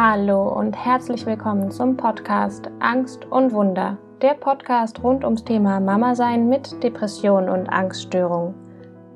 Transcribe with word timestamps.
Hallo 0.00 0.48
und 0.50 0.74
herzlich 0.74 1.26
willkommen 1.26 1.72
zum 1.72 1.96
Podcast 1.96 2.70
Angst 2.78 3.24
und 3.32 3.52
Wunder, 3.52 3.98
der 4.22 4.34
Podcast 4.34 5.02
rund 5.02 5.24
ums 5.24 5.42
Thema 5.42 5.80
Mama 5.80 6.14
sein 6.14 6.48
mit 6.48 6.80
Depression 6.84 7.48
und 7.48 7.68
Angststörung. 7.68 8.54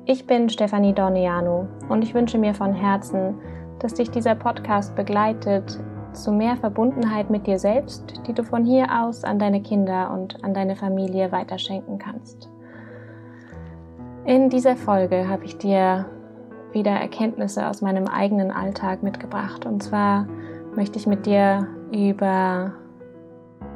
Ich 0.03 0.27
bin 0.27 0.49
Stefanie 0.49 0.91
Dorniano 0.91 1.69
und 1.87 2.01
ich 2.01 2.13
wünsche 2.13 2.37
mir 2.37 2.53
von 2.53 2.73
Herzen, 2.73 3.35
dass 3.79 3.93
dich 3.93 4.11
dieser 4.11 4.35
Podcast 4.35 4.93
begleitet 4.97 5.79
zu 6.11 6.33
mehr 6.33 6.57
Verbundenheit 6.57 7.29
mit 7.29 7.47
dir 7.47 7.59
selbst, 7.59 8.19
die 8.27 8.33
du 8.33 8.43
von 8.43 8.65
hier 8.65 8.87
aus 8.91 9.23
an 9.23 9.39
deine 9.39 9.61
Kinder 9.61 10.11
und 10.11 10.43
an 10.43 10.53
deine 10.53 10.75
Familie 10.75 11.31
weiterschenken 11.31 11.97
kannst. 11.97 12.49
In 14.25 14.49
dieser 14.49 14.75
Folge 14.75 15.29
habe 15.29 15.45
ich 15.45 15.57
dir 15.57 16.07
wieder 16.73 16.91
Erkenntnisse 16.91 17.69
aus 17.69 17.81
meinem 17.81 18.07
eigenen 18.07 18.51
Alltag 18.51 19.01
mitgebracht. 19.01 19.65
Und 19.65 19.81
zwar 19.81 20.27
möchte 20.75 20.97
ich 20.97 21.07
mit 21.07 21.25
dir 21.25 21.67
über 21.91 22.73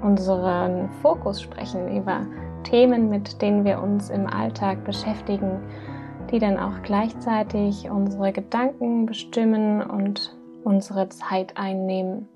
unseren 0.01 0.89
Fokus 1.01 1.41
sprechen, 1.41 1.95
über 1.95 2.25
Themen, 2.63 3.09
mit 3.09 3.41
denen 3.41 3.65
wir 3.65 3.81
uns 3.81 4.09
im 4.09 4.27
Alltag 4.27 4.83
beschäftigen, 4.83 5.61
die 6.31 6.39
dann 6.39 6.59
auch 6.59 6.81
gleichzeitig 6.83 7.89
unsere 7.89 8.33
Gedanken 8.33 9.05
bestimmen 9.05 9.81
und 9.81 10.35
unsere 10.63 11.09
Zeit 11.09 11.55
einnehmen. 11.55 12.27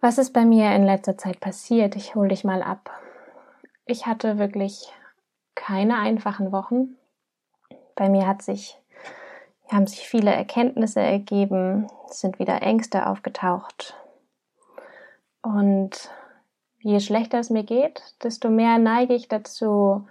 Was 0.00 0.18
ist 0.18 0.32
bei 0.32 0.44
mir 0.44 0.74
in 0.74 0.84
letzter 0.84 1.18
Zeit 1.18 1.40
passiert? 1.40 1.96
Ich 1.96 2.14
hole 2.14 2.28
dich 2.28 2.44
mal 2.44 2.62
ab. 2.62 2.90
Ich 3.84 4.06
hatte 4.06 4.38
wirklich 4.38 4.92
keine 5.54 5.98
einfachen 5.98 6.52
Wochen. 6.52 6.96
Bei 7.96 8.08
mir 8.08 8.26
hat 8.26 8.42
sich, 8.42 8.78
haben 9.70 9.86
sich 9.86 10.08
viele 10.08 10.32
Erkenntnisse 10.32 11.00
ergeben, 11.00 11.86
sind 12.08 12.38
wieder 12.38 12.62
Ängste 12.62 13.06
aufgetaucht. 13.06 13.94
Und 15.42 16.10
je 16.80 17.00
schlechter 17.00 17.38
es 17.38 17.50
mir 17.50 17.64
geht, 17.64 18.02
desto 18.22 18.50
mehr 18.50 18.78
neige 18.78 19.14
ich 19.14 19.28
dazu, 19.28 20.06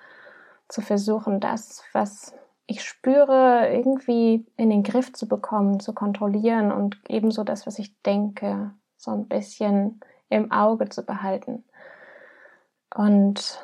zu 0.67 0.81
versuchen, 0.81 1.39
das, 1.39 1.83
was 1.93 2.33
ich 2.65 2.83
spüre, 2.83 3.69
irgendwie 3.71 4.45
in 4.57 4.69
den 4.69 4.83
Griff 4.83 5.13
zu 5.13 5.27
bekommen, 5.27 5.79
zu 5.79 5.93
kontrollieren 5.93 6.71
und 6.71 6.99
ebenso 7.07 7.43
das, 7.43 7.65
was 7.65 7.79
ich 7.79 8.01
denke, 8.01 8.71
so 8.97 9.11
ein 9.11 9.27
bisschen 9.27 10.01
im 10.29 10.51
Auge 10.51 10.89
zu 10.89 11.03
behalten. 11.03 11.63
Und 12.93 13.61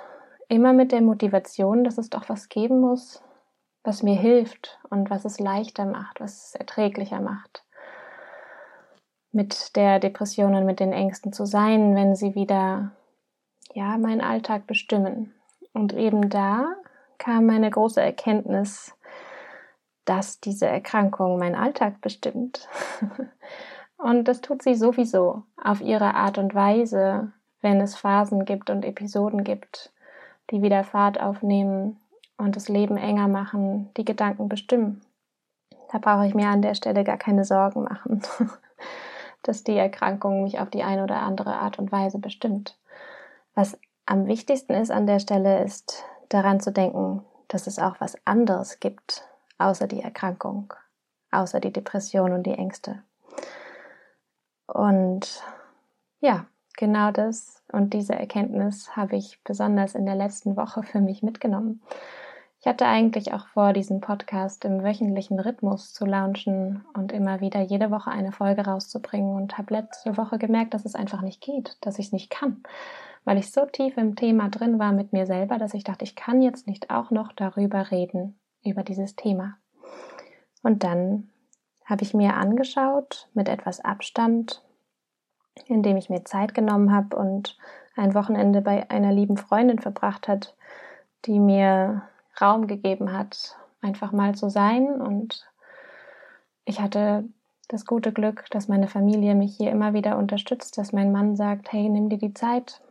Immer 0.54 0.74
mit 0.74 0.92
der 0.92 1.02
Motivation, 1.02 1.84
dass 1.84 1.98
es 1.98 2.12
doch 2.12 2.30
was 2.30 2.48
geben 2.48 2.80
muss, 2.80 3.24
was 3.84 4.02
mir 4.02 4.16
hilft 4.16 4.80
und 4.90 5.10
was 5.10 5.26
es 5.26 5.40
leichter 5.40 5.86
macht, 5.86 6.20
was 6.22 6.48
es 6.48 6.56
erträglicher 6.56 7.20
macht. 7.20 7.64
Mit 9.32 9.76
der 9.76 10.00
Depression 10.00 10.56
und 10.56 10.66
mit 10.66 10.80
den 10.80 10.94
Ängsten 10.94 11.34
zu 11.34 11.46
sein, 11.46 11.96
wenn 11.96 12.16
sie 12.16 12.36
wieder, 12.36 12.92
ja, 13.74 13.98
meinen 13.98 14.22
Alltag 14.22 14.68
bestimmen. 14.68 15.34
Und 15.74 15.94
eben 15.94 16.30
da 16.30 16.76
kam 17.18 17.46
meine 17.46 17.70
große 17.70 18.02
Erkenntnis, 18.02 18.96
dass 20.06 20.40
diese 20.40 20.68
Erkrankung 20.68 21.40
meinen 21.40 21.56
Alltag 21.56 22.00
bestimmt. 22.02 22.68
und 23.98 24.28
das 24.28 24.42
tut 24.42 24.62
sie 24.62 24.76
sowieso 24.76 25.44
auf 25.62 25.82
ihre 25.82 26.14
Art 26.14 26.38
und 26.38 26.54
Weise, 26.54 27.32
wenn 27.62 27.82
es 27.82 27.96
Phasen 27.96 28.46
gibt 28.46 28.70
und 28.70 28.86
Episoden 28.86 29.44
gibt, 29.44 29.92
die 30.52 30.62
wieder 30.62 30.84
Fahrt 30.84 31.20
aufnehmen 31.20 32.00
und 32.44 32.56
das 32.56 32.70
Leben 32.70 32.98
enger 32.98 33.28
machen, 33.28 33.90
die 33.98 34.06
Gedanken 34.06 34.50
bestimmen. 34.50 35.02
Da 35.92 35.98
brauche 35.98 36.26
ich 36.26 36.34
mir 36.34 36.48
an 36.48 36.62
der 36.62 36.76
Stelle 36.76 37.04
gar 37.04 37.18
keine 37.18 37.46
Sorgen 37.46 37.84
machen, 37.84 38.22
dass 39.44 39.64
die 39.64 39.78
Erkrankung 39.78 40.44
mich 40.44 40.60
auf 40.60 40.70
die 40.70 40.84
eine 40.84 41.04
oder 41.04 41.22
andere 41.22 41.56
Art 41.56 41.80
und 41.80 41.92
Weise 41.92 42.20
bestimmt. 42.20 42.78
Was 43.56 43.78
am 44.06 44.28
wichtigsten 44.28 44.74
ist 44.74 44.92
an 44.92 45.08
der 45.08 45.20
Stelle, 45.20 45.64
ist 45.64 46.04
daran 46.30 46.60
zu 46.60 46.72
denken, 46.72 47.24
dass 47.48 47.68
es 47.68 47.80
auch 47.80 47.96
was 48.00 48.18
anderes 48.26 48.80
gibt, 48.80 49.28
außer 49.58 49.88
die 49.88 50.02
Erkrankung, 50.02 50.74
außer 51.32 51.60
die 51.60 51.72
Depression 51.72 52.34
und 52.34 52.44
die 52.44 52.54
Ängste. 52.54 53.04
Und 54.66 55.44
ja, 56.20 56.46
genau 56.78 57.12
das 57.12 57.62
und 57.72 57.94
diese 57.94 58.16
Erkenntnis 58.16 58.96
habe 58.96 59.16
ich 59.16 59.44
besonders 59.44 59.94
in 59.96 60.06
der 60.06 60.16
letzten 60.16 60.56
Woche 60.56 60.84
für 60.84 61.02
mich 61.02 61.22
mitgenommen. 61.22 61.82
Ich 62.64 62.68
hatte 62.70 62.86
eigentlich 62.86 63.34
auch 63.34 63.48
vor, 63.48 63.74
diesen 63.74 64.00
Podcast 64.00 64.64
im 64.64 64.86
wöchentlichen 64.86 65.38
Rhythmus 65.38 65.92
zu 65.92 66.06
launchen 66.06 66.86
und 66.94 67.12
immer 67.12 67.42
wieder 67.42 67.60
jede 67.60 67.92
Woche 67.92 68.10
eine 68.10 68.32
Folge 68.32 68.62
rauszubringen 68.62 69.36
und 69.36 69.58
habe 69.58 69.74
letzte 69.74 70.16
Woche 70.16 70.38
gemerkt, 70.38 70.74
dass 70.74 70.86
es 70.86 70.96
einfach 70.96 71.22
nicht 71.22 71.42
geht, 71.42 71.76
dass 71.82 72.00
ich 72.00 72.06
es 72.06 72.12
nicht 72.14 72.30
kann, 72.30 72.64
weil 73.26 73.38
ich 73.38 73.52
so 73.52 73.66
tief 73.66 73.98
im 73.98 74.16
Thema 74.16 74.48
drin 74.48 74.80
war 74.80 74.94
mit 74.94 75.12
mir 75.12 75.26
selber, 75.26 75.58
dass 75.58 75.74
ich 75.74 75.84
dachte, 75.84 76.06
ich 76.06 76.16
kann 76.16 76.42
jetzt 76.42 76.66
nicht 76.66 76.90
auch 76.90 77.12
noch 77.12 77.34
darüber 77.34 77.92
reden, 77.92 78.40
über 78.64 78.84
dieses 78.84 79.18
Thema. 79.18 79.58
Und 80.62 80.86
dann 80.86 81.32
habe 81.84 82.04
ich 82.04 82.14
mir 82.14 82.36
angeschaut, 82.36 83.28
mit 83.34 83.50
etwas 83.50 83.82
Abstand, 83.82 84.64
indem 85.66 85.98
ich 85.98 86.10
mir 86.10 86.24
Zeit 86.24 86.54
genommen 86.54 86.96
habe 86.96 87.18
und 87.18 87.58
ein 87.98 88.14
Wochenende 88.14 88.62
bei 88.62 88.90
einer 88.90 89.12
lieben 89.12 89.36
Freundin 89.36 89.80
verbracht 89.80 90.30
hat, 90.30 90.56
die 91.26 91.42
mir 91.42 92.04
Raum 92.42 92.68
gegeben 92.68 93.14
hat, 93.14 93.58
einfach 93.82 94.12
mal 94.12 94.36
zu 94.36 94.50
sein. 94.50 95.02
Und 95.02 95.46
ich 96.66 96.80
hatte 96.80 97.26
das 97.68 97.86
gute 97.86 98.12
Glück, 98.12 98.46
dass 98.52 98.68
meine 98.68 98.88
Familie 98.88 99.36
mich 99.36 99.56
hier 99.58 99.72
immer 99.72 99.94
wieder 99.94 100.18
unterstützt, 100.18 100.78
dass 100.78 100.94
mein 100.94 101.12
Mann 101.12 101.36
sagt, 101.36 101.72
hey, 101.72 101.90
nimm 101.90 102.10
dir 102.10 102.18
die 102.18 102.34
Zeit, 102.34 102.82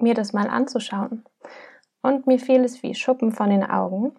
mir 0.00 0.14
das 0.14 0.32
mal 0.32 0.48
anzuschauen. 0.48 1.24
Und 2.02 2.26
mir 2.26 2.38
fiel 2.38 2.64
es 2.64 2.82
wie 2.82 2.94
Schuppen 2.94 3.32
von 3.32 3.50
den 3.50 3.64
Augen, 3.64 4.14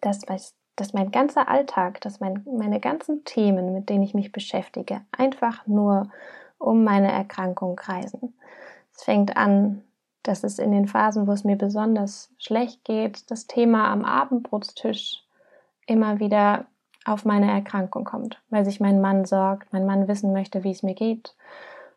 dass, 0.00 0.20
dass 0.76 0.92
mein 0.92 1.10
ganzer 1.10 1.48
Alltag, 1.48 2.00
dass 2.02 2.20
mein, 2.20 2.44
meine 2.46 2.80
ganzen 2.80 3.24
Themen, 3.24 3.72
mit 3.72 3.88
denen 3.88 4.04
ich 4.04 4.14
mich 4.14 4.32
beschäftige, 4.32 5.00
einfach 5.12 5.66
nur 5.66 6.10
um 6.58 6.84
meine 6.84 7.10
Erkrankung 7.10 7.76
kreisen. 7.76 8.38
Es 8.94 9.02
fängt 9.02 9.36
an, 9.36 9.82
dass 10.24 10.42
es 10.42 10.58
in 10.58 10.72
den 10.72 10.88
Phasen, 10.88 11.26
wo 11.26 11.32
es 11.32 11.44
mir 11.44 11.56
besonders 11.56 12.32
schlecht 12.38 12.84
geht, 12.84 13.30
das 13.30 13.46
Thema 13.46 13.92
am 13.92 14.04
Abendbrotstisch 14.04 15.22
immer 15.86 16.18
wieder 16.18 16.66
auf 17.04 17.24
meine 17.24 17.50
Erkrankung 17.50 18.04
kommt, 18.04 18.42
weil 18.50 18.64
sich 18.64 18.80
mein 18.80 19.00
Mann 19.00 19.24
sorgt, 19.24 19.72
mein 19.72 19.86
Mann 19.86 20.08
wissen 20.08 20.32
möchte, 20.32 20.64
wie 20.64 20.70
es 20.70 20.82
mir 20.82 20.94
geht. 20.94 21.36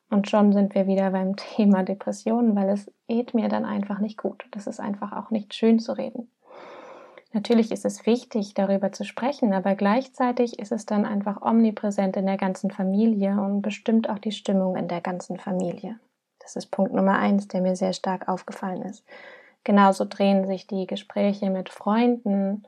Und 0.09 0.29
schon 0.29 0.53
sind 0.53 0.75
wir 0.75 0.87
wieder 0.87 1.11
beim 1.11 1.35
Thema 1.55 1.83
Depressionen, 1.83 2.55
weil 2.55 2.69
es 2.69 2.91
geht 3.07 3.33
mir 3.33 3.49
dann 3.49 3.65
einfach 3.65 3.99
nicht 3.99 4.17
gut. 4.17 4.45
Das 4.51 4.67
ist 4.67 4.79
einfach 4.79 5.13
auch 5.13 5.31
nicht 5.31 5.53
schön 5.53 5.79
zu 5.79 5.93
reden. 5.93 6.29
Natürlich 7.33 7.71
ist 7.71 7.85
es 7.85 8.05
wichtig, 8.05 8.53
darüber 8.53 8.91
zu 8.91 9.03
sprechen, 9.03 9.53
aber 9.53 9.75
gleichzeitig 9.75 10.59
ist 10.59 10.71
es 10.71 10.85
dann 10.85 11.05
einfach 11.05 11.41
omnipräsent 11.41 12.17
in 12.17 12.25
der 12.25 12.37
ganzen 12.37 12.71
Familie 12.71 13.39
und 13.39 13.61
bestimmt 13.61 14.09
auch 14.09 14.17
die 14.17 14.31
Stimmung 14.31 14.75
in 14.75 14.87
der 14.87 15.01
ganzen 15.01 15.37
Familie. 15.37 15.99
Das 16.47 16.55
ist 16.55 16.67
Punkt 16.67 16.93
Nummer 16.93 17.19
eins, 17.19 17.49
der 17.49 17.59
mir 17.59 17.75
sehr 17.75 17.91
stark 17.91 18.29
aufgefallen 18.29 18.81
ist. 18.83 19.03
Genauso 19.65 20.05
drehen 20.05 20.47
sich 20.47 20.65
die 20.65 20.87
Gespräche 20.87 21.49
mit 21.49 21.67
Freunden 21.67 22.63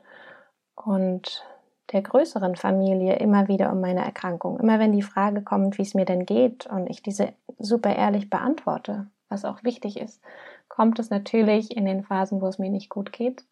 und 0.74 1.46
der 1.90 2.02
größeren 2.02 2.56
Familie 2.56 3.16
immer 3.16 3.48
wieder 3.48 3.72
um 3.72 3.80
meine 3.80 4.04
Erkrankung. 4.04 4.60
Immer 4.60 4.78
wenn 4.78 4.92
die 4.92 5.00
Frage 5.00 5.40
kommt, 5.40 5.78
wie 5.78 5.82
es 5.82 5.94
mir 5.94 6.04
denn 6.04 6.26
geht 6.26 6.66
und 6.66 6.90
ich 6.90 7.02
diese 7.02 7.32
super 7.58 7.96
ehrlich 7.96 8.28
beantworte, 8.28 9.06
was 9.30 9.46
auch 9.46 9.64
wichtig 9.64 9.98
ist, 9.98 10.20
kommt 10.68 10.98
es 10.98 11.08
natürlich 11.08 11.74
in 11.74 11.86
den 11.86 12.04
Phasen, 12.04 12.42
wo 12.42 12.48
es 12.48 12.58
mir 12.58 12.68
nicht 12.68 12.90
gut 12.90 13.14
geht, 13.14 13.44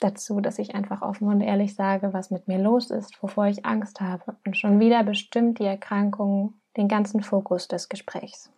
dazu, 0.00 0.42
dass 0.42 0.58
ich 0.58 0.74
einfach 0.74 1.00
offen 1.00 1.28
und 1.28 1.40
ehrlich 1.40 1.74
sage, 1.74 2.12
was 2.12 2.30
mit 2.30 2.46
mir 2.46 2.58
los 2.58 2.90
ist, 2.90 3.22
wovor 3.22 3.46
ich 3.46 3.64
Angst 3.64 4.02
habe. 4.02 4.36
Und 4.44 4.58
schon 4.58 4.80
wieder 4.80 5.02
bestimmt 5.02 5.60
die 5.60 5.64
Erkrankung 5.64 6.52
den 6.76 6.88
ganzen 6.88 7.22
Fokus 7.22 7.68
des 7.68 7.88
Gesprächs. 7.88 8.50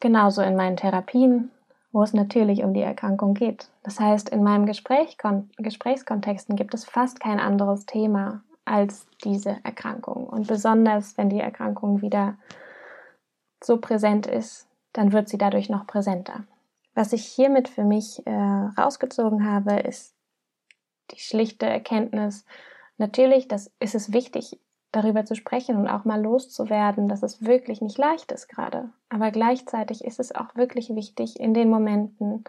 Genauso 0.00 0.42
in 0.42 0.56
meinen 0.56 0.76
Therapien, 0.76 1.50
wo 1.92 2.02
es 2.02 2.12
natürlich 2.12 2.62
um 2.62 2.74
die 2.74 2.82
Erkrankung 2.82 3.34
geht. 3.34 3.70
Das 3.82 3.98
heißt, 3.98 4.28
in 4.28 4.42
meinem 4.42 4.66
Gespräch, 4.66 5.16
Gesprächskontexten 5.56 6.56
gibt 6.56 6.74
es 6.74 6.84
fast 6.84 7.20
kein 7.20 7.40
anderes 7.40 7.86
Thema 7.86 8.42
als 8.64 9.06
diese 9.24 9.56
Erkrankung. 9.64 10.26
Und 10.28 10.46
besonders, 10.46 11.16
wenn 11.16 11.30
die 11.30 11.40
Erkrankung 11.40 12.02
wieder 12.02 12.36
so 13.62 13.78
präsent 13.78 14.26
ist, 14.26 14.68
dann 14.92 15.12
wird 15.12 15.28
sie 15.28 15.38
dadurch 15.38 15.68
noch 15.68 15.86
präsenter. 15.86 16.44
Was 16.94 17.12
ich 17.12 17.24
hiermit 17.24 17.68
für 17.68 17.84
mich 17.84 18.26
äh, 18.26 18.30
rausgezogen 18.30 19.50
habe, 19.50 19.80
ist 19.80 20.14
die 21.10 21.20
schlichte 21.20 21.66
Erkenntnis, 21.66 22.44
natürlich, 22.98 23.48
das 23.48 23.70
ist 23.80 23.94
es 23.94 24.12
wichtig, 24.12 24.58
darüber 24.92 25.24
zu 25.24 25.34
sprechen 25.34 25.76
und 25.76 25.88
auch 25.88 26.04
mal 26.04 26.20
loszuwerden, 26.20 27.08
dass 27.08 27.22
es 27.22 27.44
wirklich 27.44 27.80
nicht 27.80 27.98
leicht 27.98 28.32
ist 28.32 28.48
gerade. 28.48 28.90
Aber 29.08 29.30
gleichzeitig 29.30 30.04
ist 30.04 30.18
es 30.18 30.34
auch 30.34 30.54
wirklich 30.54 30.94
wichtig, 30.94 31.38
in 31.38 31.54
den 31.54 31.68
Momenten 31.68 32.44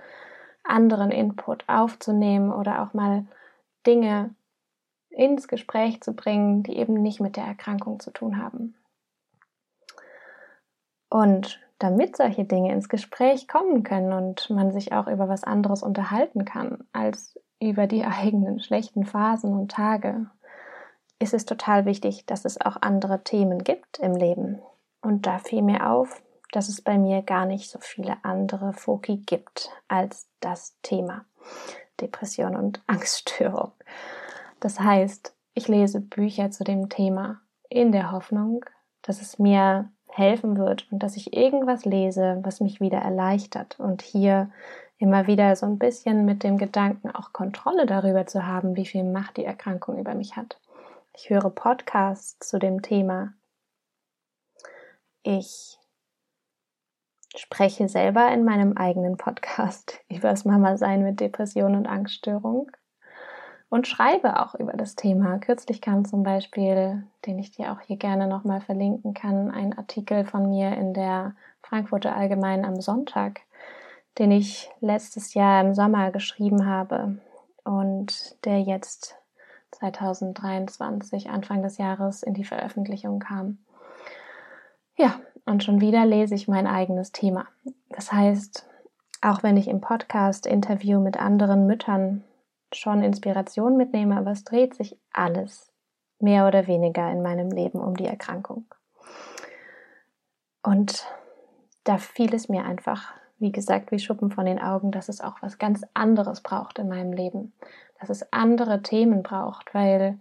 anderen 0.63 1.11
Input 1.11 1.67
aufzunehmen 1.67 2.51
oder 2.51 2.81
auch 2.83 2.93
mal 2.93 3.25
Dinge 3.85 4.35
ins 5.09 5.47
Gespräch 5.47 6.01
zu 6.01 6.13
bringen, 6.13 6.63
die 6.63 6.77
eben 6.77 6.93
nicht 6.93 7.19
mit 7.19 7.35
der 7.35 7.43
Erkrankung 7.43 7.99
zu 7.99 8.11
tun 8.11 8.41
haben. 8.41 8.75
Und 11.09 11.59
damit 11.79 12.17
solche 12.17 12.45
Dinge 12.45 12.71
ins 12.71 12.87
Gespräch 12.87 13.47
kommen 13.47 13.83
können 13.83 14.13
und 14.13 14.49
man 14.49 14.71
sich 14.71 14.93
auch 14.93 15.07
über 15.07 15.27
was 15.27 15.43
anderes 15.43 15.81
unterhalten 15.81 16.45
kann 16.45 16.85
als 16.91 17.39
über 17.59 17.87
die 17.87 18.05
eigenen 18.05 18.59
schlechten 18.59 19.05
Phasen 19.05 19.53
und 19.53 19.71
Tage, 19.71 20.29
ist 21.19 21.33
es 21.33 21.45
total 21.45 21.85
wichtig, 21.85 22.25
dass 22.25 22.45
es 22.45 22.59
auch 22.59 22.77
andere 22.81 23.23
Themen 23.23 23.63
gibt 23.63 23.99
im 23.99 24.15
Leben. 24.15 24.59
Und 25.01 25.25
da 25.25 25.39
fiel 25.39 25.61
mir 25.61 25.89
auf, 25.89 26.21
dass 26.51 26.69
es 26.69 26.81
bei 26.81 26.97
mir 26.97 27.21
gar 27.21 27.45
nicht 27.45 27.69
so 27.69 27.79
viele 27.79 28.17
andere 28.23 28.73
Foki 28.73 29.17
gibt 29.17 29.69
als 29.87 30.27
das 30.39 30.75
Thema 30.81 31.25
Depression 32.01 32.55
und 32.55 32.81
Angststörung. 32.87 33.71
Das 34.59 34.79
heißt, 34.79 35.33
ich 35.53 35.67
lese 35.67 35.99
Bücher 35.99 36.51
zu 36.51 36.63
dem 36.63 36.89
Thema 36.89 37.41
in 37.69 37.91
der 37.91 38.11
Hoffnung, 38.11 38.65
dass 39.01 39.21
es 39.21 39.39
mir 39.39 39.89
helfen 40.07 40.57
wird 40.57 40.91
und 40.91 41.03
dass 41.03 41.15
ich 41.15 41.33
irgendwas 41.33 41.85
lese, 41.85 42.39
was 42.41 42.61
mich 42.61 42.81
wieder 42.81 42.99
erleichtert 42.99 43.79
und 43.79 44.01
hier 44.01 44.49
immer 44.97 45.27
wieder 45.27 45.55
so 45.55 45.65
ein 45.65 45.77
bisschen 45.77 46.25
mit 46.25 46.43
dem 46.43 46.57
Gedanken 46.57 47.09
auch 47.11 47.31
Kontrolle 47.31 47.85
darüber 47.85 48.25
zu 48.25 48.45
haben, 48.45 48.75
wie 48.75 48.85
viel 48.85 49.03
Macht 49.03 49.37
die 49.37 49.45
Erkrankung 49.45 49.97
über 49.97 50.13
mich 50.13 50.35
hat. 50.35 50.59
Ich 51.21 51.29
höre 51.29 51.49
Podcasts 51.49 52.47
zu 52.47 52.59
dem 52.59 52.81
Thema. 52.81 53.33
Ich 55.21 55.77
spreche 57.35 57.89
selber 57.89 58.31
in 58.31 58.45
meinem 58.45 58.77
eigenen 58.77 59.17
Podcast 59.17 59.99
über 60.09 60.29
das 60.29 60.45
Mama-Sein 60.45 61.03
mit 61.03 61.19
Depression 61.19 61.75
und 61.75 61.87
Angststörung 61.87 62.71
und 63.67 63.85
schreibe 63.85 64.39
auch 64.39 64.55
über 64.55 64.71
das 64.71 64.95
Thema. 64.95 65.39
Kürzlich 65.39 65.81
kam 65.81 66.05
zum 66.05 66.23
Beispiel, 66.23 67.03
den 67.25 67.37
ich 67.37 67.51
dir 67.51 67.73
auch 67.73 67.81
hier 67.81 67.97
gerne 67.97 68.25
nochmal 68.25 68.61
verlinken 68.61 69.13
kann, 69.13 69.51
ein 69.51 69.77
Artikel 69.77 70.23
von 70.23 70.47
mir 70.47 70.71
in 70.77 70.93
der 70.93 71.35
Frankfurter 71.63 72.15
Allgemein 72.15 72.63
am 72.63 72.79
Sonntag, 72.79 73.41
den 74.19 74.31
ich 74.31 74.71
letztes 74.79 75.33
Jahr 75.33 75.65
im 75.65 75.73
Sommer 75.73 76.11
geschrieben 76.11 76.65
habe 76.65 77.19
und 77.65 78.45
der 78.45 78.61
jetzt 78.61 79.18
2023, 79.71 81.29
Anfang 81.29 81.61
des 81.61 81.77
Jahres, 81.77 82.23
in 82.23 82.33
die 82.33 82.43
Veröffentlichung 82.43 83.19
kam. 83.19 83.59
Ja, 84.97 85.19
und 85.45 85.63
schon 85.63 85.81
wieder 85.81 86.05
lese 86.05 86.35
ich 86.35 86.47
mein 86.47 86.67
eigenes 86.67 87.11
Thema. 87.11 87.47
Das 87.89 88.11
heißt, 88.11 88.67
auch 89.21 89.43
wenn 89.43 89.57
ich 89.57 89.67
im 89.67 89.81
Podcast 89.81 90.45
Interview 90.45 90.99
mit 90.99 91.17
anderen 91.17 91.65
Müttern 91.65 92.23
schon 92.73 93.03
Inspiration 93.03 93.77
mitnehme, 93.77 94.17
aber 94.17 94.31
es 94.31 94.43
dreht 94.43 94.75
sich 94.75 94.97
alles 95.11 95.71
mehr 96.19 96.47
oder 96.47 96.67
weniger 96.67 97.09
in 97.11 97.21
meinem 97.21 97.49
Leben 97.49 97.79
um 97.79 97.95
die 97.95 98.05
Erkrankung. 98.05 98.65
Und 100.61 101.07
da 101.83 101.97
fiel 101.97 102.33
es 102.35 102.49
mir 102.49 102.65
einfach, 102.65 103.13
wie 103.39 103.51
gesagt, 103.51 103.91
wie 103.91 103.99
Schuppen 103.99 104.31
von 104.31 104.45
den 104.45 104.59
Augen, 104.59 104.91
dass 104.91 105.09
es 105.09 105.21
auch 105.21 105.41
was 105.41 105.57
ganz 105.57 105.83
anderes 105.93 106.41
braucht 106.41 106.79
in 106.79 106.89
meinem 106.89 107.13
Leben, 107.13 107.53
dass 107.99 108.09
es 108.09 108.31
andere 108.31 108.81
Themen 108.81 109.23
braucht, 109.23 109.73
weil 109.73 110.19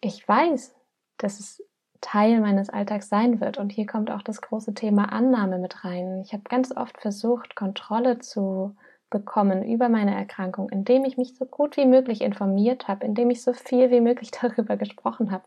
ich 0.00 0.26
weiß, 0.26 0.74
dass 1.18 1.38
es 1.38 1.62
Teil 2.00 2.40
meines 2.40 2.70
Alltags 2.70 3.08
sein 3.08 3.40
wird. 3.40 3.58
Und 3.58 3.72
hier 3.72 3.86
kommt 3.86 4.10
auch 4.10 4.22
das 4.22 4.40
große 4.40 4.74
Thema 4.74 5.12
Annahme 5.12 5.58
mit 5.58 5.84
rein. 5.84 6.22
Ich 6.24 6.32
habe 6.32 6.44
ganz 6.44 6.74
oft 6.74 6.98
versucht, 7.00 7.54
Kontrolle 7.56 8.18
zu 8.18 8.74
bekommen 9.10 9.64
über 9.64 9.88
meine 9.88 10.14
Erkrankung, 10.14 10.70
indem 10.70 11.04
ich 11.04 11.16
mich 11.16 11.36
so 11.36 11.44
gut 11.44 11.76
wie 11.76 11.86
möglich 11.86 12.22
informiert 12.22 12.88
habe, 12.88 13.04
indem 13.04 13.30
ich 13.30 13.42
so 13.42 13.52
viel 13.52 13.90
wie 13.90 14.00
möglich 14.00 14.30
darüber 14.40 14.76
gesprochen 14.76 15.30
habe. 15.30 15.44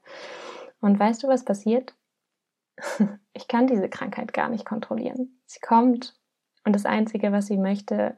Und 0.81 0.99
weißt 0.99 1.23
du, 1.23 1.27
was 1.27 1.45
passiert? 1.45 1.95
Ich 3.35 3.47
kann 3.47 3.65
diese 3.65 3.89
Krankheit 3.89 4.31
gar 4.31 4.47
nicht 4.47 4.63
kontrollieren. 4.63 5.39
Sie 5.47 5.59
kommt 5.59 6.15
und 6.65 6.73
das 6.73 6.85
Einzige, 6.85 7.31
was 7.31 7.47
sie 7.47 7.57
möchte, 7.57 8.15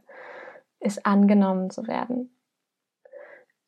ist 0.80 1.06
angenommen 1.06 1.70
zu 1.70 1.88
werden. 1.88 2.32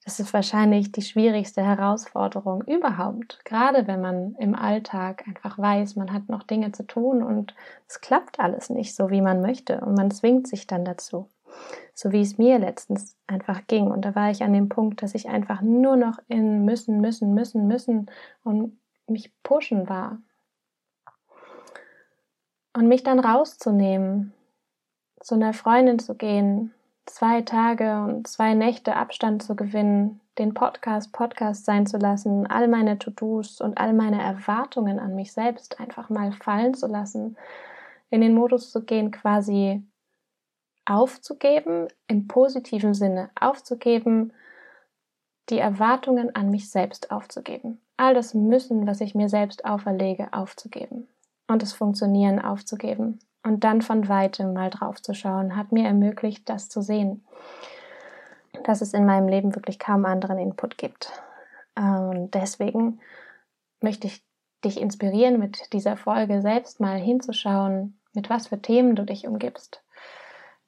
Das 0.03 0.21
ist 0.21 0.33
wahrscheinlich 0.33 0.93
die 0.93 1.01
schwierigste 1.01 1.61
Herausforderung 1.61 2.63
überhaupt, 2.63 3.43
gerade 3.43 3.87
wenn 3.87 3.99
man 3.99 4.35
im 4.35 4.55
Alltag 4.55 5.27
einfach 5.27 5.57
weiß, 5.57 5.97
man 5.97 6.13
hat 6.13 6.29
noch 6.29 6.43
Dinge 6.43 6.71
zu 6.71 6.83
tun 6.83 7.21
und 7.21 7.53
es 7.89 7.99
klappt 7.99 8.39
alles 8.39 8.69
nicht 8.69 8.95
so, 8.95 9.09
wie 9.09 9.21
man 9.21 9.41
möchte 9.41 9.81
und 9.81 9.95
man 9.95 10.11
zwingt 10.11 10.47
sich 10.47 10.65
dann 10.65 10.85
dazu 10.85 11.29
so 11.93 12.11
wie 12.11 12.21
es 12.21 12.37
mir 12.37 12.59
letztens 12.59 13.15
einfach 13.27 13.65
ging. 13.67 13.89
Und 13.89 14.03
da 14.03 14.15
war 14.15 14.29
ich 14.29 14.43
an 14.43 14.53
dem 14.53 14.69
Punkt, 14.69 15.01
dass 15.01 15.15
ich 15.15 15.29
einfach 15.29 15.61
nur 15.61 15.95
noch 15.95 16.19
in 16.27 16.65
müssen, 16.65 17.01
müssen, 17.01 17.33
müssen, 17.33 17.67
müssen 17.67 18.11
und 18.43 18.79
mich 19.07 19.33
pushen 19.43 19.89
war. 19.89 20.21
Und 22.73 22.87
mich 22.87 23.03
dann 23.03 23.19
rauszunehmen, 23.19 24.33
zu 25.19 25.35
einer 25.35 25.53
Freundin 25.53 25.99
zu 25.99 26.15
gehen, 26.15 26.73
zwei 27.05 27.41
Tage 27.41 28.03
und 28.03 28.27
zwei 28.27 28.53
Nächte 28.53 28.95
Abstand 28.95 29.43
zu 29.43 29.55
gewinnen, 29.55 30.19
den 30.37 30.53
Podcast 30.53 31.11
Podcast 31.11 31.65
sein 31.65 31.87
zu 31.87 31.97
lassen, 31.97 32.45
all 32.47 32.67
meine 32.67 32.99
To-Dos 32.99 33.61
und 33.61 33.77
all 33.77 33.93
meine 33.93 34.21
Erwartungen 34.21 34.99
an 34.99 35.15
mich 35.15 35.33
selbst 35.33 35.79
einfach 35.79 36.09
mal 36.09 36.31
fallen 36.31 36.73
zu 36.73 36.87
lassen, 36.87 37.37
in 38.09 38.21
den 38.21 38.35
Modus 38.35 38.71
zu 38.71 38.83
gehen, 38.83 39.11
quasi 39.11 39.83
aufzugeben, 40.85 41.87
im 42.07 42.27
positiven 42.27 42.93
Sinne 42.93 43.29
aufzugeben, 43.39 44.31
die 45.49 45.59
Erwartungen 45.59 46.35
an 46.35 46.49
mich 46.49 46.69
selbst 46.69 47.11
aufzugeben. 47.11 47.81
All 47.97 48.13
das 48.13 48.33
Müssen, 48.33 48.85
was 48.85 49.01
ich 49.01 49.15
mir 49.15 49.29
selbst 49.29 49.65
auferlege, 49.65 50.31
aufzugeben. 50.33 51.07
Und 51.47 51.61
das 51.61 51.73
Funktionieren 51.73 52.39
aufzugeben. 52.39 53.19
Und 53.47 53.63
dann 53.63 53.81
von 53.81 54.09
weitem 54.09 54.51
mal 54.51 54.69
drauf 54.69 55.01
zu 55.01 55.13
schauen, 55.13 55.55
hat 55.55 55.71
mir 55.71 55.85
ermöglicht, 55.85 56.49
das 56.49 56.67
zu 56.67 56.81
sehen. 56.81 57.23
Dass 58.65 58.81
es 58.81 58.93
in 58.93 59.05
meinem 59.05 59.29
Leben 59.29 59.55
wirklich 59.55 59.79
kaum 59.79 60.03
anderen 60.03 60.37
Input 60.37 60.77
gibt. 60.77 61.09
Und 61.75 62.31
deswegen 62.33 62.99
möchte 63.79 64.07
ich 64.07 64.21
dich 64.65 64.81
inspirieren, 64.81 65.39
mit 65.39 65.71
dieser 65.71 65.95
Folge 65.95 66.41
selbst 66.41 66.81
mal 66.81 66.99
hinzuschauen, 66.99 67.97
mit 68.11 68.29
was 68.29 68.47
für 68.47 68.61
Themen 68.61 68.97
du 68.97 69.05
dich 69.05 69.25
umgibst. 69.25 69.81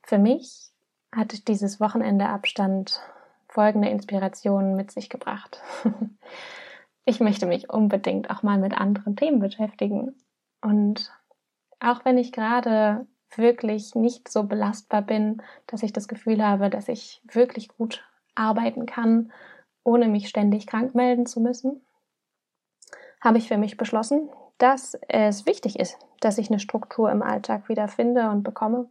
Für 0.04 0.18
mich 0.18 0.70
hat 1.14 1.50
dieses 1.50 1.81
Wochenende 1.81 2.30
Abstand 2.30 3.02
folgende 3.50 3.90
Inspirationen 3.90 4.78
mit 4.78 4.90
sich 4.92 5.09
gebracht. 5.09 5.62
ich 7.04 7.19
möchte 7.19 7.45
mich 7.45 7.69
unbedingt 7.69 8.30
auch 8.30 8.42
mal 8.42 8.57
mit 8.57 8.74
anderen 8.74 9.18
Themen 9.18 9.40
beschäftigen. 9.40 10.16
Und 10.62 11.12
auch 11.80 12.06
wenn 12.06 12.18
ich 12.18 12.31
gerade 12.31 13.06
wirklich 13.36 13.95
nicht 13.95 14.30
so 14.30 14.44
belastbar 14.44 15.02
bin, 15.02 15.42
dass 15.68 15.83
ich 15.83 15.94
das 15.94 16.07
Gefühl 16.07 16.45
habe, 16.45 16.69
dass 16.69 16.88
ich 16.88 17.21
wirklich 17.31 17.68
gut 17.69 18.04
arbeiten 18.36 18.86
kann, 18.86 19.31
ohne 19.83 20.07
mich 20.07 20.30
ständig 20.30 20.68
krank 20.68 20.95
melden 20.95 21.26
zu 21.26 21.40
müssen, 21.40 21.81
habe 23.21 23.38
ich 23.38 23.48
für 23.48 23.57
mich 23.57 23.78
beschlossen, 23.78 24.30
dass 24.57 24.95
es 25.07 25.45
wichtig 25.45 25.80
ist, 25.80 25.98
dass 26.19 26.38
ich 26.38 26.50
eine 26.50 26.59
Struktur 26.59 27.12
im 27.12 27.21
Alltag 27.21 27.69
wieder 27.69 27.88
finde 27.88 28.30
und 28.30 28.44
bekomme 28.44 28.90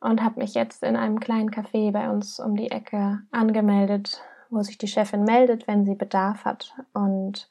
und 0.00 0.22
habe 0.22 0.40
mich 0.40 0.54
jetzt 0.54 0.82
in 0.82 0.96
einem 0.96 1.20
kleinen 1.20 1.50
Café 1.50 1.92
bei 1.92 2.10
uns 2.10 2.40
um 2.40 2.56
die 2.56 2.70
Ecke 2.70 3.20
angemeldet, 3.30 4.20
wo 4.50 4.62
sich 4.62 4.76
die 4.76 4.88
Chefin 4.88 5.24
meldet, 5.24 5.66
wenn 5.68 5.84
sie 5.84 5.94
Bedarf 5.94 6.44
hat. 6.44 6.74
Und 6.92 7.48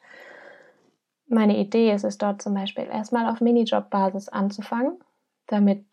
meine 1.31 1.57
Idee 1.57 1.93
ist 1.93 2.03
es 2.03 2.17
dort 2.17 2.41
zum 2.41 2.53
Beispiel 2.53 2.85
erstmal 2.85 3.29
auf 3.29 3.41
Minijob-Basis 3.41 4.29
anzufangen, 4.29 4.99
damit 5.47 5.85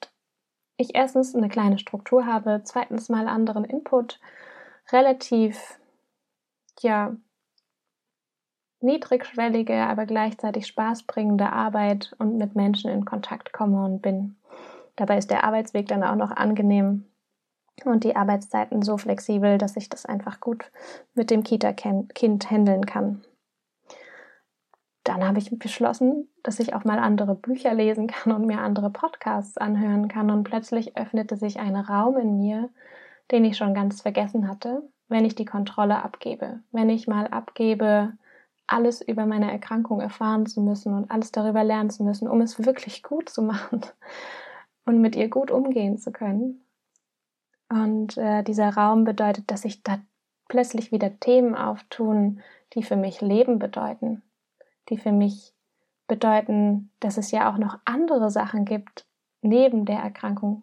ich 0.76 0.94
erstens 0.94 1.34
eine 1.34 1.48
kleine 1.48 1.78
Struktur 1.78 2.26
habe, 2.26 2.62
zweitens 2.64 3.08
mal 3.08 3.28
anderen 3.28 3.64
Input, 3.64 4.20
relativ, 4.92 5.78
ja, 6.80 7.16
niedrigschwellige, 8.80 9.74
aber 9.74 10.06
gleichzeitig 10.06 10.66
spaßbringende 10.66 11.52
Arbeit 11.52 12.14
und 12.18 12.38
mit 12.38 12.54
Menschen 12.54 12.90
in 12.90 13.04
Kontakt 13.04 13.52
komme 13.52 13.84
und 13.84 14.00
bin. 14.00 14.36
Dabei 14.94 15.18
ist 15.18 15.30
der 15.30 15.44
Arbeitsweg 15.44 15.88
dann 15.88 16.04
auch 16.04 16.14
noch 16.14 16.30
angenehm 16.30 17.04
und 17.84 18.04
die 18.04 18.16
Arbeitszeiten 18.16 18.82
so 18.82 18.98
flexibel, 18.98 19.58
dass 19.58 19.76
ich 19.76 19.88
das 19.88 20.06
einfach 20.06 20.40
gut 20.40 20.70
mit 21.14 21.30
dem 21.30 21.42
Kita-Kind 21.42 22.50
handeln 22.50 22.86
kann. 22.86 23.24
Dann 25.08 25.26
habe 25.26 25.38
ich 25.38 25.58
beschlossen, 25.58 26.28
dass 26.42 26.60
ich 26.60 26.74
auch 26.74 26.84
mal 26.84 26.98
andere 26.98 27.34
Bücher 27.34 27.72
lesen 27.72 28.08
kann 28.08 28.30
und 28.30 28.46
mir 28.46 28.60
andere 28.60 28.90
Podcasts 28.90 29.56
anhören 29.56 30.06
kann. 30.06 30.30
Und 30.30 30.44
plötzlich 30.44 30.98
öffnete 30.98 31.38
sich 31.38 31.58
ein 31.58 31.76
Raum 31.76 32.18
in 32.18 32.36
mir, 32.36 32.68
den 33.30 33.46
ich 33.46 33.56
schon 33.56 33.72
ganz 33.72 34.02
vergessen 34.02 34.48
hatte, 34.48 34.82
wenn 35.08 35.24
ich 35.24 35.34
die 35.34 35.46
Kontrolle 35.46 36.02
abgebe. 36.04 36.60
Wenn 36.72 36.90
ich 36.90 37.08
mal 37.08 37.26
abgebe, 37.26 38.12
alles 38.66 39.00
über 39.00 39.24
meine 39.24 39.50
Erkrankung 39.50 40.02
erfahren 40.02 40.44
zu 40.44 40.60
müssen 40.60 40.92
und 40.92 41.10
alles 41.10 41.32
darüber 41.32 41.64
lernen 41.64 41.88
zu 41.88 42.04
müssen, 42.04 42.28
um 42.28 42.42
es 42.42 42.62
wirklich 42.66 43.02
gut 43.02 43.30
zu 43.30 43.40
machen 43.40 43.80
und 44.84 45.00
mit 45.00 45.16
ihr 45.16 45.30
gut 45.30 45.50
umgehen 45.50 45.96
zu 45.96 46.12
können. 46.12 46.66
Und 47.70 48.18
äh, 48.18 48.42
dieser 48.42 48.68
Raum 48.74 49.04
bedeutet, 49.04 49.50
dass 49.50 49.62
sich 49.62 49.82
da 49.82 50.00
plötzlich 50.48 50.92
wieder 50.92 51.18
Themen 51.18 51.54
auftun, 51.54 52.42
die 52.74 52.82
für 52.82 52.96
mich 52.96 53.22
Leben 53.22 53.58
bedeuten, 53.58 54.22
die 54.90 54.98
für 54.98 55.12
mich 55.12 55.52
bedeuten, 56.06 56.90
dass 57.00 57.18
es 57.18 57.30
ja 57.30 57.50
auch 57.50 57.58
noch 57.58 57.78
andere 57.84 58.30
Sachen 58.30 58.64
gibt 58.64 59.06
neben 59.42 59.84
der 59.84 59.98
Erkrankung. 59.98 60.62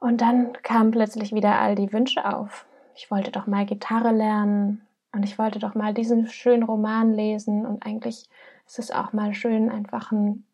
Und 0.00 0.20
dann 0.20 0.52
kamen 0.62 0.92
plötzlich 0.92 1.34
wieder 1.34 1.58
all 1.60 1.74
die 1.74 1.92
Wünsche 1.92 2.24
auf. 2.24 2.66
Ich 2.94 3.10
wollte 3.10 3.30
doch 3.32 3.46
mal 3.46 3.66
Gitarre 3.66 4.12
lernen 4.12 4.86
und 5.12 5.24
ich 5.24 5.38
wollte 5.38 5.58
doch 5.58 5.74
mal 5.74 5.92
diesen 5.92 6.28
schönen 6.28 6.62
Roman 6.62 7.12
lesen 7.12 7.66
und 7.66 7.84
eigentlich 7.84 8.28
ist 8.66 8.78
es 8.78 8.90
auch 8.90 9.12
mal 9.12 9.34
schön, 9.34 9.70
einfach 9.70 10.12
ein 10.12 10.44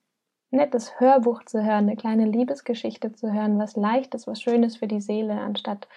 nettes 0.50 1.00
Hörbuch 1.00 1.42
zu 1.44 1.64
hören, 1.64 1.88
eine 1.88 1.96
kleine 1.96 2.26
Liebesgeschichte 2.26 3.12
zu 3.12 3.32
hören, 3.32 3.58
was 3.58 3.76
Leichtes, 3.76 4.26
was 4.26 4.40
Schönes 4.40 4.76
für 4.76 4.86
die 4.86 5.00
Seele, 5.00 5.34
anstatt 5.40 5.88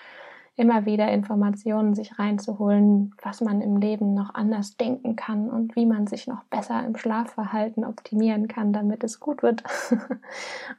immer 0.58 0.86
wieder 0.88 1.12
Informationen 1.12 1.94
sich 1.94 2.18
reinzuholen, 2.18 3.14
was 3.22 3.42
man 3.42 3.62
im 3.62 3.78
Leben 3.78 4.16
noch 4.16 4.34
anders 4.34 4.76
denken 4.76 5.16
kann 5.16 5.52
und 5.52 5.76
wie 5.76 5.86
man 5.86 6.08
sich 6.08 6.26
noch 6.26 6.44
besser 6.46 6.84
im 6.84 6.98
Schlafverhalten 6.98 7.86
optimieren 7.86 8.48
kann, 8.48 8.74
damit 8.74 9.04
es 9.04 9.20
gut 9.20 9.44
wird 9.44 9.64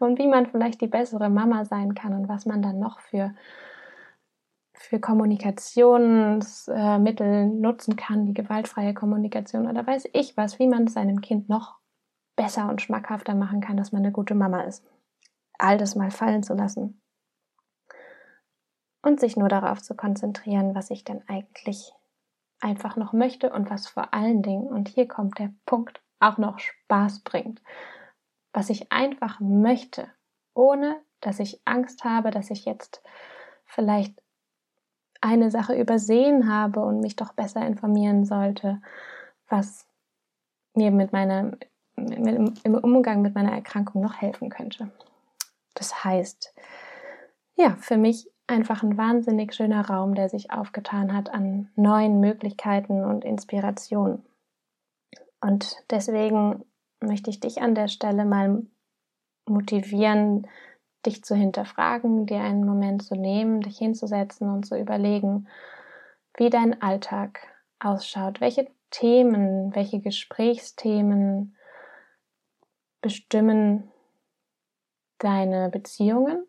und 0.01 0.19
wie 0.19 0.27
man 0.27 0.47
vielleicht 0.47 0.81
die 0.81 0.89
bessere 0.89 1.31
Mama 1.31 1.65
sein 1.65 1.95
kann 1.95 2.13
und 2.13 2.29
was 2.29 2.45
man 2.45 2.61
dann 2.61 2.81
noch 2.81 2.99
für 2.99 3.35
für 4.81 5.01
Kommunikationsmittel 5.01 7.47
nutzen 7.47 7.97
kann, 7.97 8.27
die 8.27 8.35
gewaltfreie 8.35 8.95
Kommunikation 8.95 9.69
oder 9.69 9.85
weiß 9.87 10.09
ich 10.13 10.37
was, 10.37 10.59
wie 10.59 10.69
man 10.69 10.89
seinem 10.89 11.21
Kind 11.21 11.49
noch 11.49 11.77
besser 12.37 12.69
und 12.69 12.81
schmackhafter 12.81 13.35
machen 13.35 13.61
kann, 13.61 13.77
dass 13.77 13.93
man 13.93 14.03
eine 14.03 14.13
gute 14.13 14.35
Mama 14.35 14.63
ist. 14.63 14.85
All 15.59 15.79
das 15.79 15.97
mal 15.97 16.11
fallen 16.11 16.43
zu 16.43 16.55
lassen 16.55 17.01
und 19.03 19.21
sich 19.21 19.37
nur 19.37 19.49
darauf 19.49 19.83
zu 19.83 19.95
konzentrieren, 19.95 20.75
was 20.75 20.91
ich 20.91 21.05
denn 21.05 21.23
eigentlich 21.29 21.93
einfach 22.61 22.97
noch 22.97 23.13
möchte 23.13 23.53
und 23.53 23.71
was 23.71 23.87
vor 23.87 24.13
allen 24.13 24.43
Dingen, 24.43 24.67
und 24.67 24.89
hier 24.89 25.07
kommt 25.07 25.39
der 25.39 25.53
Punkt, 25.67 26.03
auch 26.21 26.39
noch 26.39 26.59
Spaß 26.59 27.21
bringt. 27.21 27.63
Was 28.53 28.71
ich 28.71 28.91
einfach 28.91 29.39
möchte, 29.41 30.09
ohne 30.55 31.01
dass 31.21 31.39
ich 31.39 31.61
Angst 31.65 32.05
habe, 32.05 32.31
dass 32.31 32.51
ich 32.51 32.65
jetzt 32.65 33.03
vielleicht 33.65 34.21
eine 35.21 35.51
Sache 35.51 35.79
übersehen 35.79 36.53
habe 36.53 36.81
und 36.81 37.01
mich 37.01 37.17
doch 37.17 37.33
besser 37.33 37.67
informieren 37.67 38.25
sollte, 38.25 38.81
was 39.49 39.87
mir 40.75 40.91
mit 40.91 41.13
meiner, 41.13 41.57
mit, 41.97 42.65
im 42.65 42.75
Umgang 42.75 43.23
mit 43.23 43.35
meiner 43.35 43.53
Erkrankung 43.53 44.03
noch 44.03 44.21
helfen 44.21 44.49
könnte. 44.49 44.91
Das 45.75 46.05
heißt, 46.05 46.55
ja, 47.57 47.77
für 47.77 47.97
mich 47.97 48.31
einfach 48.49 48.83
ein 48.83 48.97
wahnsinnig 48.97 49.55
schöner 49.55 49.89
Raum, 49.89 50.15
der 50.15 50.29
sich 50.29 50.51
aufgetan 50.51 51.15
hat 51.15 51.31
an 51.31 51.71
neuen 51.77 52.19
Möglichkeiten 52.21 53.05
und 53.05 53.25
Inspirationen. 53.25 54.25
Und 55.41 55.77
deswegen 55.91 56.65
möchte 57.01 57.31
ich 57.31 57.41
dich 57.41 57.61
an 57.63 57.75
der 57.75 57.89
Stelle 57.89 58.25
mal 58.25 58.63
motivieren, 59.47 60.47
dich 61.07 61.23
zu 61.23 61.37
hinterfragen, 61.37 62.27
dir 62.27 62.41
einen 62.41 62.65
Moment 62.65 63.03
zu 63.03 63.15
nehmen, 63.15 63.61
dich 63.61 63.79
hinzusetzen 63.79 64.51
und 64.51 64.67
zu 64.67 64.77
überlegen, 64.77 65.47
wie 66.37 66.51
dein 66.51 66.83
Alltag 66.83 67.41
ausschaut, 67.79 68.41
welche 68.41 68.69
Themen, 68.91 69.75
welche 69.75 70.01
Gesprächsthemen 70.01 71.55
bestimmen 73.01 73.91
deine 75.19 75.69
Beziehungen 75.69 76.45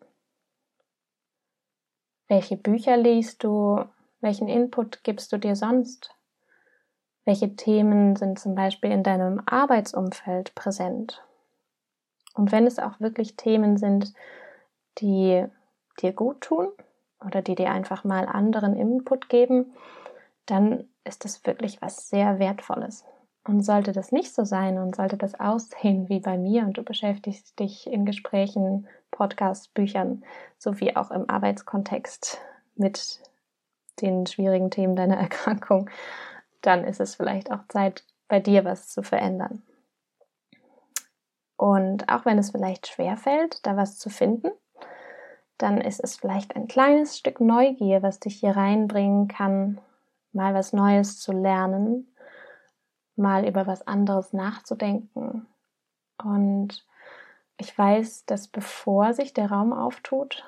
welche 2.30 2.56
Bücher 2.56 2.96
liest 2.96 3.42
du? 3.42 3.84
Welchen 4.20 4.48
Input 4.48 5.02
gibst 5.02 5.32
du 5.32 5.36
dir 5.36 5.56
sonst? 5.56 6.14
Welche 7.24 7.56
Themen 7.56 8.16
sind 8.16 8.38
zum 8.38 8.54
Beispiel 8.54 8.92
in 8.92 9.02
deinem 9.02 9.42
Arbeitsumfeld 9.46 10.54
präsent? 10.54 11.22
Und 12.34 12.52
wenn 12.52 12.66
es 12.66 12.78
auch 12.78 13.00
wirklich 13.00 13.36
Themen 13.36 13.76
sind, 13.76 14.14
die 14.98 15.44
dir 16.00 16.12
gut 16.12 16.40
tun 16.40 16.68
oder 17.24 17.42
die 17.42 17.56
dir 17.56 17.72
einfach 17.72 18.04
mal 18.04 18.26
anderen 18.26 18.76
Input 18.76 19.28
geben, 19.28 19.74
dann 20.46 20.88
ist 21.04 21.24
das 21.24 21.44
wirklich 21.44 21.82
was 21.82 22.08
sehr 22.08 22.38
Wertvolles. 22.38 23.04
Und 23.44 23.62
sollte 23.62 23.90
das 23.90 24.12
nicht 24.12 24.32
so 24.32 24.44
sein 24.44 24.78
und 24.78 24.94
sollte 24.94 25.16
das 25.16 25.38
aussehen 25.40 26.08
wie 26.08 26.20
bei 26.20 26.38
mir 26.38 26.62
und 26.62 26.78
du 26.78 26.84
beschäftigst 26.84 27.58
dich 27.58 27.88
in 27.88 28.04
Gesprächen, 28.04 28.86
Podcasts, 29.20 29.68
Büchern 29.68 30.24
sowie 30.56 30.96
auch 30.96 31.10
im 31.10 31.28
Arbeitskontext 31.28 32.40
mit 32.76 33.20
den 34.00 34.26
schwierigen 34.26 34.70
Themen 34.70 34.96
deiner 34.96 35.16
Erkrankung, 35.18 35.90
dann 36.62 36.84
ist 36.84 37.00
es 37.00 37.16
vielleicht 37.16 37.52
auch 37.52 37.66
Zeit, 37.68 38.04
bei 38.28 38.40
dir 38.40 38.64
was 38.64 38.88
zu 38.88 39.02
verändern. 39.02 39.62
Und 41.56 42.08
auch 42.08 42.24
wenn 42.24 42.38
es 42.38 42.52
vielleicht 42.52 42.86
schwer 42.86 43.18
fällt, 43.18 43.66
da 43.66 43.76
was 43.76 43.98
zu 43.98 44.08
finden, 44.08 44.50
dann 45.58 45.82
ist 45.82 46.02
es 46.02 46.16
vielleicht 46.16 46.56
ein 46.56 46.68
kleines 46.68 47.18
Stück 47.18 47.40
Neugier, 47.40 48.02
was 48.02 48.20
dich 48.20 48.36
hier 48.36 48.56
reinbringen 48.56 49.28
kann, 49.28 49.78
mal 50.32 50.54
was 50.54 50.72
Neues 50.72 51.18
zu 51.18 51.32
lernen 51.32 52.10
mal 53.20 53.46
über 53.46 53.66
was 53.66 53.86
anderes 53.86 54.32
nachzudenken. 54.32 55.46
Und 56.22 56.84
ich 57.60 57.76
weiß, 57.76 58.24
dass 58.24 58.48
bevor 58.48 59.12
sich 59.12 59.34
der 59.34 59.50
Raum 59.50 59.72
auftut, 59.74 60.44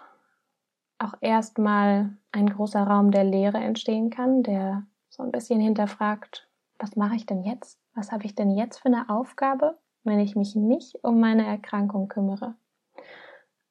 auch 0.98 1.14
erstmal 1.20 2.16
ein 2.32 2.48
großer 2.48 2.82
Raum 2.82 3.10
der 3.10 3.24
Leere 3.24 3.58
entstehen 3.58 4.08
kann, 4.08 4.42
der 4.42 4.86
so 5.10 5.22
ein 5.22 5.30
bisschen 5.30 5.60
hinterfragt, 5.60 6.48
was 6.78 6.96
mache 6.96 7.16
ich 7.16 7.26
denn 7.26 7.42
jetzt? 7.42 7.78
Was 7.94 8.12
habe 8.12 8.24
ich 8.24 8.34
denn 8.34 8.50
jetzt 8.50 8.78
für 8.78 8.86
eine 8.86 9.10
Aufgabe, 9.10 9.76
wenn 10.04 10.20
ich 10.20 10.36
mich 10.36 10.56
nicht 10.56 11.04
um 11.04 11.20
meine 11.20 11.46
Erkrankung 11.46 12.08
kümmere? 12.08 12.54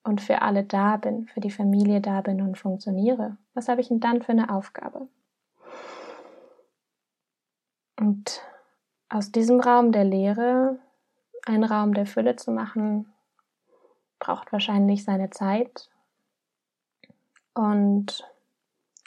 Und 0.03 0.21
für 0.21 0.43
alle 0.43 0.63
da 0.63 0.97
bin, 0.97 1.27
für 1.27 1.39
die 1.39 1.51
Familie 1.51 1.99
da 1.99 2.21
bin 2.21 2.41
und 2.41 2.59
funktioniere. 2.59 3.37
Was 3.53 3.69
habe 3.69 3.81
ich 3.81 3.87
denn 3.87 3.99
dann 3.99 4.21
für 4.21 4.31
eine 4.33 4.53
Aufgabe? 4.53 5.07
Und 7.99 8.41
aus 9.09 9.31
diesem 9.31 9.59
Raum 9.59 9.91
der 9.91 10.05
Leere 10.05 10.79
einen 11.45 11.63
Raum 11.63 11.93
der 11.93 12.05
Fülle 12.05 12.35
zu 12.35 12.51
machen, 12.51 13.11
braucht 14.21 14.53
wahrscheinlich 14.53 15.03
seine 15.03 15.31
Zeit 15.31 15.89
und 17.53 18.23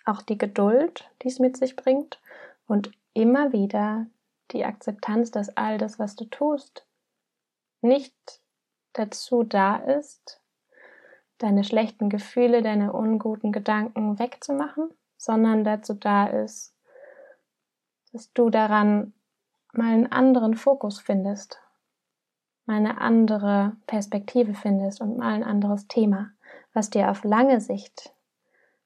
auch 0.04 0.20
die 0.20 0.36
Geduld, 0.36 1.08
die 1.22 1.28
es 1.28 1.38
mit 1.38 1.56
sich 1.56 1.76
bringt 1.76 2.20
und 2.66 2.90
immer 3.14 3.52
wieder 3.52 4.06
die 4.50 4.64
Akzeptanz, 4.64 5.30
dass 5.30 5.56
all 5.56 5.78
das, 5.78 5.98
was 5.98 6.16
du 6.16 6.26
tust, 6.26 6.84
nicht 7.80 8.14
dazu 8.92 9.44
da 9.44 9.76
ist, 9.76 10.40
deine 11.38 11.64
schlechten 11.64 12.10
Gefühle, 12.10 12.62
deine 12.62 12.92
unguten 12.92 13.52
Gedanken 13.52 14.18
wegzumachen, 14.18 14.90
sondern 15.16 15.64
dazu 15.64 15.94
da 15.94 16.26
ist, 16.26 16.74
dass 18.12 18.32
du 18.32 18.50
daran 18.50 19.14
mal 19.72 19.92
einen 19.92 20.10
anderen 20.10 20.54
Fokus 20.54 21.00
findest, 21.00 21.60
mal 22.66 22.76
eine 22.76 23.00
andere 23.00 23.76
Perspektive 23.86 24.54
findest 24.54 25.00
und 25.00 25.18
mal 25.18 25.34
ein 25.34 25.44
anderes 25.44 25.86
Thema, 25.88 26.30
was 26.72 26.90
dir 26.90 27.10
auf 27.10 27.24
lange 27.24 27.60
Sicht 27.60 28.12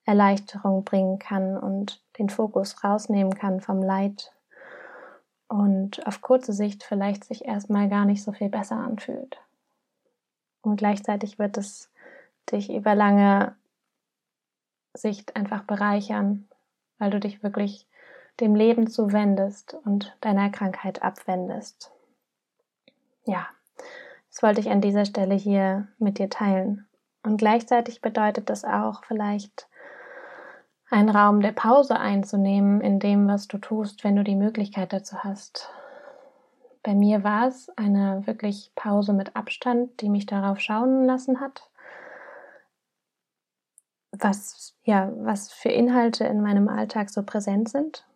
Erleichterung 0.05 0.85
bringen 0.85 1.19
kann 1.19 1.57
und 1.57 2.03
den 2.19 2.31
Fokus 2.31 2.83
rausnehmen 2.83 3.35
kann 3.35 3.61
vom 3.61 3.83
Leid 3.83 4.33
und 5.49 6.07
auf 6.07 6.21
kurze 6.21 6.53
Sicht 6.53 6.83
vielleicht 6.83 7.25
sich 7.25 7.45
erstmal 7.45 7.89
gar 7.89 8.05
nicht 8.05 8.23
so 8.23 8.33
viel 8.33 8.49
besser 8.49 8.77
anfühlt. 8.77 9.39
Und 10.63 10.77
gleichzeitig 10.77 11.39
wird 11.39 11.57
es 11.57 11.91
dich 12.51 12.73
über 12.73 12.95
lange 12.95 13.55
Sicht 14.95 15.37
einfach 15.37 15.63
bereichern, 15.65 16.49
weil 16.99 17.11
du 17.11 17.21
dich 17.21 17.43
wirklich 17.43 17.87
dem 18.41 18.55
Leben 18.55 18.89
zuwendest 18.89 19.75
und 19.85 20.17
deiner 20.21 20.51
Krankheit 20.51 21.03
abwendest. 21.03 21.93
Ja, 23.25 23.47
das 24.31 24.43
wollte 24.43 24.61
ich 24.61 24.71
an 24.71 24.81
dieser 24.81 25.05
Stelle 25.05 25.35
hier 25.35 25.89
mit 25.99 26.19
dir 26.19 26.29
teilen. 26.29 26.89
Und 27.23 27.39
gleichzeitig 27.39 28.01
bedeutet 28.01 28.51
das 28.51 28.65
auch 28.65 29.05
vielleicht 29.05 29.69
einen 30.91 31.11
Raum 31.11 31.41
der 31.41 31.53
Pause 31.53 31.99
einzunehmen 31.99 32.81
in 32.81 32.99
dem, 32.99 33.29
was 33.29 33.49
du 33.49 33.59
tust, 33.59 34.05
wenn 34.05 34.17
du 34.17 34.25
die 34.25 34.37
Möglichkeit 34.37 34.93
dazu 34.93 35.19
hast. 35.19 35.71
Bei 36.83 36.95
mir 36.95 37.25
war 37.25 37.49
es 37.49 37.69
eine 37.77 38.27
wirklich 38.27 38.73
Pause 38.75 39.13
mit 39.13 39.37
Abstand, 39.37 40.01
die 40.01 40.09
mich 40.09 40.27
darauf 40.27 40.61
schauen 40.61 41.05
lassen 41.05 41.41
hat, 41.41 41.69
was, 44.13 44.75
ja, 44.85 45.13
was 45.17 45.53
für 45.53 45.69
Inhalte 45.69 46.25
in 46.25 46.41
meinem 46.41 46.69
Alltag 46.69 47.11
so 47.11 47.23
präsent 47.23 47.69
sind 47.69 48.07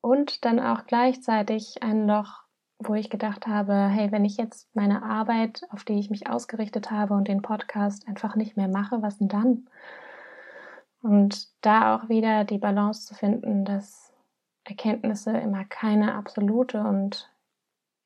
und 0.00 0.44
dann 0.44 0.58
auch 0.58 0.86
gleichzeitig 0.86 1.82
ein 1.82 2.06
Loch, 2.06 2.39
wo 2.80 2.94
ich 2.94 3.10
gedacht 3.10 3.46
habe, 3.46 3.74
hey, 3.74 4.10
wenn 4.10 4.24
ich 4.24 4.38
jetzt 4.38 4.74
meine 4.74 5.02
Arbeit, 5.02 5.62
auf 5.70 5.84
die 5.84 5.98
ich 5.98 6.10
mich 6.10 6.28
ausgerichtet 6.28 6.90
habe 6.90 7.14
und 7.14 7.28
den 7.28 7.42
Podcast 7.42 8.08
einfach 8.08 8.36
nicht 8.36 8.56
mehr 8.56 8.68
mache, 8.68 9.02
was 9.02 9.18
denn 9.18 9.28
dann? 9.28 9.68
Und 11.02 11.48
da 11.60 11.94
auch 11.94 12.08
wieder 12.08 12.44
die 12.44 12.58
Balance 12.58 13.06
zu 13.06 13.14
finden, 13.14 13.64
dass 13.64 14.12
Erkenntnisse 14.64 15.36
immer 15.36 15.64
keine 15.64 16.14
absolute 16.14 16.80
und 16.82 17.30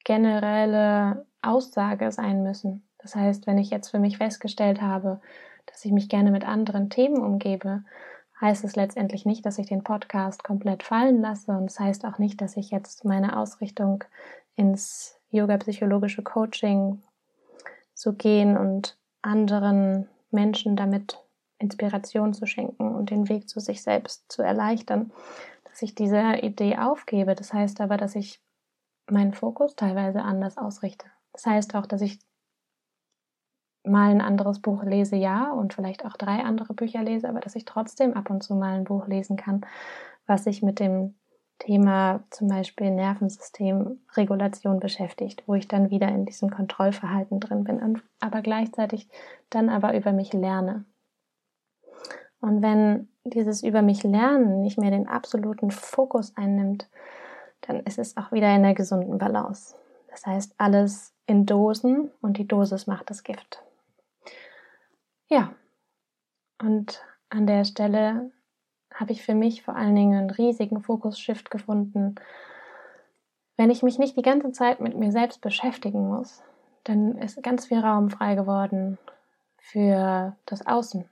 generelle 0.05 1.25
Aussage 1.43 2.11
sein 2.11 2.43
müssen. 2.43 2.87
Das 2.99 3.15
heißt, 3.15 3.47
wenn 3.47 3.59
ich 3.59 3.71
jetzt 3.71 3.91
für 3.91 3.99
mich 3.99 4.19
festgestellt 4.19 4.81
habe, 4.81 5.21
dass 5.67 5.85
ich 5.85 5.93
mich 5.93 6.09
gerne 6.09 6.31
mit 6.31 6.47
anderen 6.47 6.91
Themen 6.91 7.23
umgebe, 7.23 7.85
heißt 8.41 8.65
es 8.65 8.77
letztendlich 8.77 9.25
nicht, 9.25 9.47
dass 9.47 9.59
ich 9.59 9.67
den 9.67 9.85
Podcast 9.85 10.43
komplett 10.43 10.83
fallen 10.83 11.21
lasse 11.21 11.53
und 11.53 11.67
es 11.67 11.75
das 11.75 11.81
heißt 11.81 12.05
auch 12.05 12.19
nicht, 12.19 12.41
dass 12.41 12.57
ich 12.57 12.71
jetzt 12.71 13.05
meine 13.05 13.39
Ausrichtung 13.39 14.05
ins 14.57 15.21
yoga-psychologische 15.31 16.23
Coaching 16.23 17.03
zu 17.95 18.15
gehen 18.15 18.57
und 18.57 18.97
anderen 19.23 20.09
Menschen 20.31 20.77
damit 20.77 21.19
Inspiration 21.59 22.35
zu 22.35 22.47
schenken 22.47 22.95
und 22.95 23.11
den 23.11 23.29
Weg 23.29 23.49
zu 23.49 23.61
sich 23.61 23.83
selbst 23.83 24.31
zu 24.31 24.43
erleichtern, 24.43 25.13
dass 25.65 25.83
ich 25.83 25.95
diese 25.95 26.37
Idee 26.43 26.77
aufgebe. 26.77 27.35
Das 27.35 27.53
heißt 27.53 27.81
aber, 27.81 27.97
dass 27.97 28.15
ich 28.15 28.41
meinen 29.11 29.35
Fokus 29.35 29.77
teilweise 29.77 30.23
anders 30.23 30.59
ausrichte. 30.59 31.07
Das 31.33 31.47
heißt 31.47 31.75
auch, 31.75 31.87
dass 31.87 32.01
ich 32.01 32.19
mal 33.85 34.11
ein 34.11 34.21
anderes 34.21 34.61
Buch 34.61 34.83
lese, 34.83 35.17
ja, 35.17 35.51
und 35.53 35.75
vielleicht 35.75 36.07
auch 36.07 36.17
drei 36.17 36.43
andere 36.43 36.73
Bücher 36.75 37.03
lese, 37.03 37.29
aber 37.29 37.41
dass 37.41 37.55
ich 37.55 37.65
trotzdem 37.65 38.15
ab 38.15 38.31
und 38.31 38.43
zu 38.43 38.55
mal 38.55 38.75
ein 38.75 38.85
Buch 38.85 39.07
lesen 39.07 39.37
kann, 39.37 39.67
was 40.27 40.45
sich 40.45 40.63
mit 40.63 40.81
dem 40.81 41.15
Thema 41.59 42.25
zum 42.31 42.49
Beispiel 42.49 42.91
Nervensystemregulation 42.91 44.81
beschäftigt, 44.81 45.43
wo 45.47 45.55
ich 45.55 45.69
dann 45.69 45.91
wieder 45.91 46.09
in 46.09 46.27
diesem 46.27 46.51
Kontrollverhalten 46.51 47.41
drin 47.41 47.65
bin, 47.65 48.03
aber 48.21 48.43
gleichzeitig 48.43 49.09
dann 49.51 49.69
aber 49.69 49.97
über 49.97 50.13
mich 50.13 50.33
lerne. 50.33 50.85
Und 52.41 52.61
wenn 52.61 53.09
dieses 53.25 53.63
über 53.63 53.81
mich 53.81 54.03
lernen 54.03 54.61
nicht 54.61 54.79
mehr 54.79 54.91
den 54.91 55.09
absoluten 55.09 55.71
Fokus 55.71 56.37
einnimmt, 56.37 56.89
dann 57.63 57.81
ist 57.81 57.99
es 57.99 58.17
auch 58.17 58.33
wieder 58.33 58.55
in 58.55 58.63
der 58.63 58.75
gesunden 58.75 59.17
Balance. 59.17 59.75
Das 60.11 60.27
heißt, 60.27 60.55
alles 60.59 61.15
in 61.27 61.47
Dosen 61.47 62.11
und 62.21 62.37
die 62.37 62.47
Dosis 62.47 62.87
macht 62.87 63.09
das 63.09 63.23
Gift. 63.23 63.63
Ja, 65.29 65.55
und 66.61 67.03
an 67.31 67.47
der 67.47 67.65
Stelle 67.65 68.31
habe 68.95 69.13
ich 69.13 69.23
für 69.23 69.35
mich 69.35 69.63
vor 69.63 69.77
allen 69.77 69.95
Dingen 69.95 70.19
einen 70.19 70.31
riesigen 70.31 70.81
Fokus-Shift 70.81 71.51
gefunden. 71.51 72.15
Wenn 73.57 73.71
ich 73.71 73.83
mich 73.83 73.99
nicht 73.99 74.17
die 74.17 74.23
ganze 74.23 74.53
Zeit 74.53 74.81
mit 74.81 74.97
mir 74.97 75.13
selbst 75.13 75.41
beschäftigen 75.41 76.09
muss, 76.09 76.43
dann 76.85 77.19
ist 77.19 77.43
ganz 77.43 77.67
viel 77.67 77.79
Raum 77.79 78.11
frei 78.11 78.37
geworden 78.37 78.99
für 79.59 80.37
das 80.47 80.67
Außen. 80.67 81.09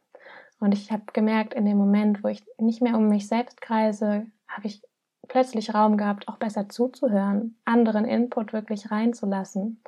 Und 0.61 0.73
ich 0.73 0.93
habe 0.93 1.03
gemerkt, 1.13 1.55
in 1.55 1.65
dem 1.65 1.77
Moment, 1.77 2.23
wo 2.23 2.29
ich 2.29 2.45
nicht 2.59 2.83
mehr 2.83 2.97
um 2.97 3.09
mich 3.09 3.27
selbst 3.27 3.61
kreise, 3.61 4.27
habe 4.47 4.67
ich 4.67 4.83
plötzlich 5.27 5.75
Raum 5.75 5.97
gehabt, 5.97 6.29
auch 6.29 6.37
besser 6.37 6.69
zuzuhören, 6.69 7.57
anderen 7.65 8.05
Input 8.05 8.53
wirklich 8.53 8.91
reinzulassen, 8.91 9.83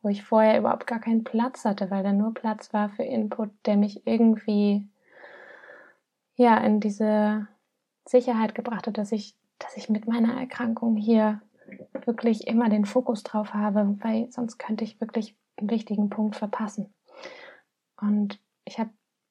wo 0.00 0.08
ich 0.08 0.22
vorher 0.22 0.58
überhaupt 0.58 0.86
gar 0.86 1.00
keinen 1.00 1.24
Platz 1.24 1.64
hatte, 1.64 1.90
weil 1.90 2.04
da 2.04 2.12
nur 2.12 2.34
Platz 2.34 2.72
war 2.72 2.88
für 2.90 3.02
Input, 3.02 3.50
der 3.66 3.76
mich 3.76 4.06
irgendwie 4.06 4.86
ja 6.42 6.58
in 6.58 6.80
diese 6.80 7.48
Sicherheit 8.06 8.54
gebracht 8.54 8.86
hat, 8.86 8.98
dass 8.98 9.12
ich, 9.12 9.36
dass 9.58 9.76
ich 9.76 9.88
mit 9.88 10.06
meiner 10.06 10.38
Erkrankung 10.38 10.96
hier 10.96 11.40
wirklich 12.04 12.46
immer 12.46 12.68
den 12.68 12.84
Fokus 12.84 13.22
drauf 13.22 13.54
habe, 13.54 13.96
weil 14.00 14.30
sonst 14.30 14.58
könnte 14.58 14.84
ich 14.84 15.00
wirklich 15.00 15.36
einen 15.56 15.70
wichtigen 15.70 16.10
Punkt 16.10 16.36
verpassen. 16.36 16.92
Und 18.00 18.40
ich 18.64 18.78
habe 18.78 18.90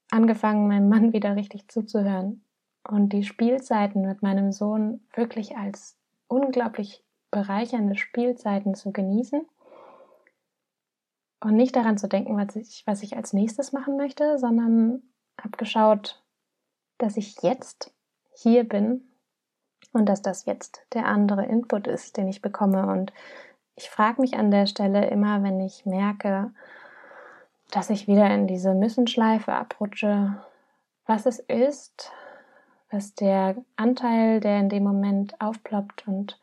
angefangen, 0.10 0.68
meinem 0.68 0.90
Mann 0.90 1.14
wieder 1.14 1.36
richtig 1.36 1.68
zuzuhören 1.68 2.44
und 2.88 3.14
die 3.14 3.24
Spielzeiten 3.24 4.08
mit 4.08 4.22
meinem 4.22 4.52
Sohn 4.52 5.02
wirklich 5.14 5.58
als 5.58 5.98
unglaublich 6.28 7.04
bereichernde 7.30 7.96
Spielzeiten 7.96 8.76
zu 8.76 8.92
genießen 8.92 9.46
und 11.44 11.56
nicht 11.56 11.76
daran 11.76 11.98
zu 11.98 12.08
denken, 12.08 12.38
was 12.38 12.56
ich, 12.56 12.84
was 12.86 13.04
ich 13.04 13.16
als 13.16 13.34
nächstes 13.34 13.72
machen 13.72 13.98
möchte, 13.98 14.38
sondern 14.38 15.02
habe 15.40 15.58
geschaut, 15.58 16.24
dass 17.02 17.18
ich 17.18 17.42
jetzt 17.42 17.94
hier 18.34 18.68
bin 18.68 19.02
und 19.94 20.08
dass 20.08 20.22
das 20.22 20.46
jetzt 20.46 20.86
der 20.94 21.06
andere 21.06 21.46
Input 21.46 21.88
ist, 21.88 22.18
den 22.18 22.28
ich 22.28 22.42
bekomme. 22.42 22.88
Und 22.88 23.12
ich 23.76 23.90
frage 23.90 24.22
mich 24.22 24.36
an 24.36 24.52
der 24.52 24.68
Stelle 24.68 25.08
immer, 25.10 25.44
wenn 25.44 25.60
ich 25.60 25.86
merke, 25.86 26.54
dass 27.72 27.90
ich 27.90 28.08
wieder 28.08 28.30
in 28.34 28.48
diese 28.48 28.74
Müssenschleife 28.74 29.54
abrutsche, 29.54 30.38
was 31.06 31.26
es 31.26 31.40
ist, 31.40 32.12
was 32.90 33.16
der 33.16 33.56
Anteil, 33.76 34.40
der 34.40 34.60
in 34.60 34.70
dem 34.70 34.84
Moment 34.84 35.40
aufploppt 35.40 36.08
und 36.08 36.40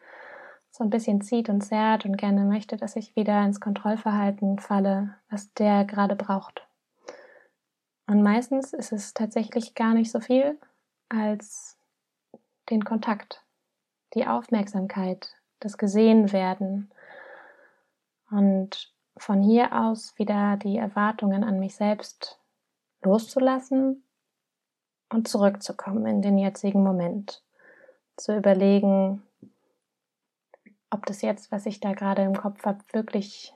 so 0.71 0.85
ein 0.85 0.91
bisschen 0.91 1.21
zieht 1.21 1.49
und 1.49 1.63
zerrt 1.63 2.05
und 2.05 2.17
gerne 2.17 2.45
möchte, 2.45 2.77
dass 2.77 2.97
ich 2.97 3.17
wieder 3.17 3.45
ins 3.45 3.61
Kontrollverhalten 3.61 4.59
falle, 4.59 5.15
was 5.31 5.53
der 5.55 5.85
gerade 5.85 6.17
braucht. 6.17 6.68
Und 8.09 8.23
meistens 8.23 8.73
ist 8.73 8.91
es 8.91 9.13
tatsächlich 9.13 9.75
gar 9.75 9.93
nicht 9.93 10.11
so 10.11 10.19
viel 10.19 10.59
als 11.11 11.77
den 12.71 12.83
Kontakt, 12.83 13.45
die 14.15 14.27
Aufmerksamkeit, 14.27 15.35
das 15.61 15.77
Gesehenwerden 15.77 16.91
und 18.31 18.95
von 19.19 19.43
hier 19.43 19.75
aus 19.75 20.19
wieder 20.19 20.57
die 20.57 20.79
Erwartungen 20.79 21.45
an 21.45 21.61
mich 21.61 21.75
selbst 21.75 22.39
loszulassen 23.03 24.03
und 25.11 25.29
zurückzukommen 25.29 26.07
in 26.07 26.23
den 26.23 26.39
jetzigen 26.39 26.83
Moment. 26.83 27.43
Zu 28.17 28.35
überlegen, 28.35 29.23
ob 30.89 31.05
das 31.05 31.21
jetzt, 31.21 31.53
was 31.53 31.67
ich 31.67 31.81
da 31.81 31.93
gerade 31.93 32.23
im 32.23 32.35
Kopf 32.35 32.65
habe, 32.65 32.81
wirklich 32.93 33.55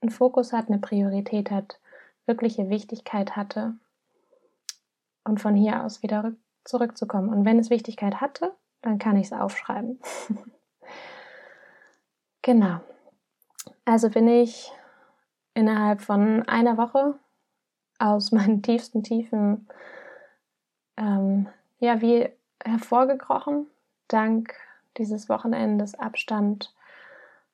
einen 0.00 0.10
Fokus 0.10 0.52
hat, 0.52 0.68
eine 0.68 0.78
Priorität 0.78 1.50
hat, 1.50 1.80
wirkliche 2.26 2.68
Wichtigkeit 2.68 3.36
hatte 3.36 3.74
und 5.24 5.40
von 5.40 5.54
hier 5.54 5.84
aus 5.84 6.02
wieder 6.02 6.32
zurückzukommen. 6.64 7.28
Und 7.28 7.44
wenn 7.44 7.58
es 7.58 7.70
Wichtigkeit 7.70 8.20
hatte, 8.20 8.54
dann 8.80 8.98
kann 8.98 9.16
ich 9.16 9.26
es 9.26 9.32
aufschreiben. 9.32 10.00
genau. 12.42 12.80
Also 13.84 14.10
bin 14.10 14.28
ich 14.28 14.72
innerhalb 15.54 16.00
von 16.00 16.48
einer 16.48 16.76
Woche 16.76 17.14
aus 17.98 18.32
meinen 18.32 18.62
tiefsten 18.62 19.02
Tiefen 19.02 19.68
ähm, 20.96 21.48
ja 21.78 22.00
wie 22.00 22.28
hervorgekrochen, 22.64 23.66
dank 24.08 24.54
dieses 24.98 25.28
Wochenendes 25.28 25.94
Abstand 25.94 26.74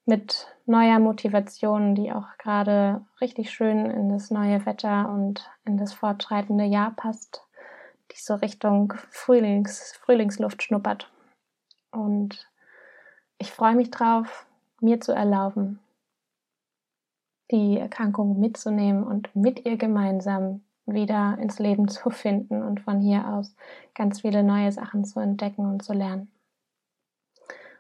mit 0.09 0.47
neuer 0.65 0.99
Motivation, 0.99 1.95
die 1.95 2.11
auch 2.11 2.39
gerade 2.39 3.05
richtig 3.21 3.51
schön 3.51 3.85
in 3.91 4.09
das 4.09 4.31
neue 4.31 4.65
Wetter 4.65 5.11
und 5.11 5.51
in 5.67 5.77
das 5.77 5.93
fortschreitende 5.93 6.65
Jahr 6.65 6.93
passt, 6.93 7.45
die 8.11 8.17
so 8.19 8.35
Richtung 8.35 8.95
Frühlings, 9.11 9.99
Frühlingsluft 10.01 10.63
schnuppert. 10.63 11.13
Und 11.91 12.49
ich 13.37 13.53
freue 13.53 13.77
mich 13.77 13.91
drauf, 13.91 14.47
mir 14.81 14.99
zu 14.99 15.13
erlauben, 15.13 15.79
die 17.51 17.79
Erkrankung 17.79 18.41
mitzunehmen 18.41 19.05
und 19.05 19.37
mit 19.37 19.67
ihr 19.67 19.77
gemeinsam 19.77 20.63
wieder 20.87 21.37
ins 21.39 21.59
Leben 21.59 21.87
zu 21.87 22.09
finden 22.09 22.63
und 22.63 22.81
von 22.81 22.99
hier 23.01 23.29
aus 23.29 23.55
ganz 23.95 24.23
viele 24.23 24.43
neue 24.43 24.73
Sachen 24.73 25.05
zu 25.05 25.21
entdecken 25.21 25.67
und 25.67 25.83
zu 25.83 25.93
lernen. 25.93 26.31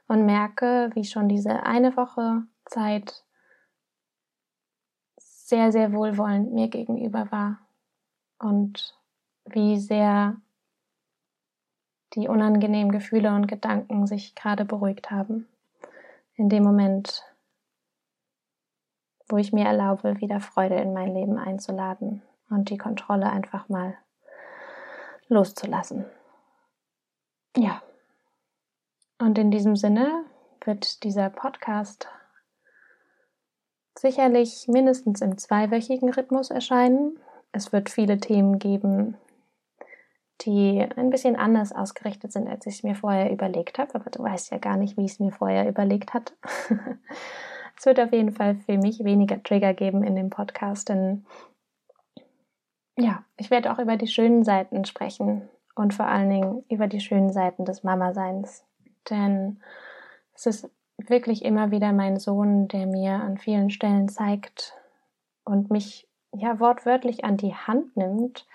Und 0.08 0.26
merke, 0.26 0.90
wie 0.94 1.04
schon 1.04 1.28
diese 1.28 1.62
eine 1.64 1.96
Woche 1.96 2.42
Zeit 2.64 3.24
sehr, 5.18 5.70
sehr 5.70 5.92
wohlwollend 5.92 6.52
mir 6.52 6.68
gegenüber 6.68 7.30
war 7.30 7.58
und 8.38 8.98
wie 9.44 9.78
sehr 9.78 10.36
die 12.14 12.28
unangenehmen 12.28 12.90
Gefühle 12.90 13.34
und 13.34 13.46
Gedanken 13.48 14.06
sich 14.06 14.34
gerade 14.34 14.64
beruhigt 14.64 15.10
haben. 15.10 15.46
In 16.34 16.48
dem 16.48 16.64
Moment, 16.64 17.24
wo 19.28 19.36
ich 19.36 19.52
mir 19.52 19.66
erlaube, 19.66 20.20
wieder 20.20 20.40
Freude 20.40 20.76
in 20.76 20.92
mein 20.92 21.14
Leben 21.14 21.38
einzuladen 21.38 22.22
und 22.50 22.70
die 22.70 22.78
Kontrolle 22.78 23.30
einfach 23.30 23.68
mal 23.68 23.96
loszulassen. 25.28 26.06
Ja. 27.56 27.82
Und 29.18 29.36
in 29.36 29.50
diesem 29.50 29.74
Sinne 29.74 30.24
wird 30.64 31.02
dieser 31.02 31.28
Podcast 31.28 32.08
sicherlich 33.98 34.68
mindestens 34.68 35.20
im 35.20 35.36
zweiwöchigen 35.38 36.10
Rhythmus 36.10 36.50
erscheinen. 36.50 37.18
Es 37.50 37.72
wird 37.72 37.90
viele 37.90 38.18
Themen 38.18 38.60
geben, 38.60 39.16
die 40.42 40.86
ein 40.96 41.10
bisschen 41.10 41.34
anders 41.34 41.72
ausgerichtet 41.72 42.32
sind, 42.32 42.48
als 42.48 42.66
ich 42.66 42.76
es 42.76 42.82
mir 42.84 42.94
vorher 42.94 43.32
überlegt 43.32 43.78
habe. 43.78 43.94
Aber 43.96 44.10
du 44.10 44.22
weißt 44.22 44.52
ja 44.52 44.58
gar 44.58 44.76
nicht, 44.76 44.96
wie 44.96 45.04
ich 45.04 45.12
es 45.12 45.20
mir 45.20 45.32
vorher 45.32 45.68
überlegt 45.68 46.14
hatte. 46.14 46.34
es 47.76 47.86
wird 47.86 47.98
auf 47.98 48.12
jeden 48.12 48.32
Fall 48.32 48.54
für 48.54 48.78
mich 48.78 49.02
weniger 49.02 49.42
Trigger 49.42 49.74
geben 49.74 50.04
in 50.04 50.14
dem 50.14 50.30
Podcast, 50.30 50.88
denn 50.88 51.26
ja, 52.96 53.24
ich 53.36 53.50
werde 53.50 53.72
auch 53.72 53.78
über 53.78 53.96
die 53.96 54.08
schönen 54.08 54.44
Seiten 54.44 54.84
sprechen 54.84 55.48
und 55.76 55.94
vor 55.94 56.06
allen 56.06 56.30
Dingen 56.30 56.64
über 56.68 56.88
die 56.88 57.00
schönen 57.00 57.32
Seiten 57.32 57.64
des 57.64 57.84
Mama-Seins. 57.84 58.67
Denn 59.10 59.60
es 60.34 60.46
ist 60.46 60.70
wirklich 60.96 61.44
immer 61.44 61.70
wieder 61.70 61.92
mein 61.92 62.18
Sohn, 62.18 62.68
der 62.68 62.86
mir 62.86 63.14
an 63.14 63.38
vielen 63.38 63.70
Stellen 63.70 64.08
zeigt 64.08 64.74
und 65.44 65.70
mich 65.70 66.08
ja 66.32 66.60
wortwörtlich 66.60 67.24
an 67.24 67.36
die 67.36 67.54
Hand 67.54 67.96
nimmt, 67.96 68.46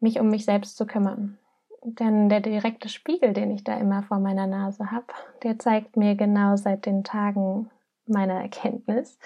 mich 0.00 0.20
um 0.20 0.28
mich 0.28 0.44
selbst 0.44 0.76
zu 0.76 0.86
kümmern. 0.86 1.38
Denn 1.82 2.28
der 2.28 2.40
direkte 2.40 2.88
Spiegel, 2.88 3.32
den 3.32 3.50
ich 3.50 3.62
da 3.62 3.76
immer 3.76 4.02
vor 4.02 4.18
meiner 4.18 4.46
Nase 4.46 4.90
habe, 4.90 5.06
der 5.42 5.58
zeigt 5.58 5.96
mir 5.96 6.14
genau 6.14 6.56
seit 6.56 6.86
den 6.86 7.04
Tagen 7.04 7.70
meiner 8.06 8.40
Erkenntnis, 8.40 9.18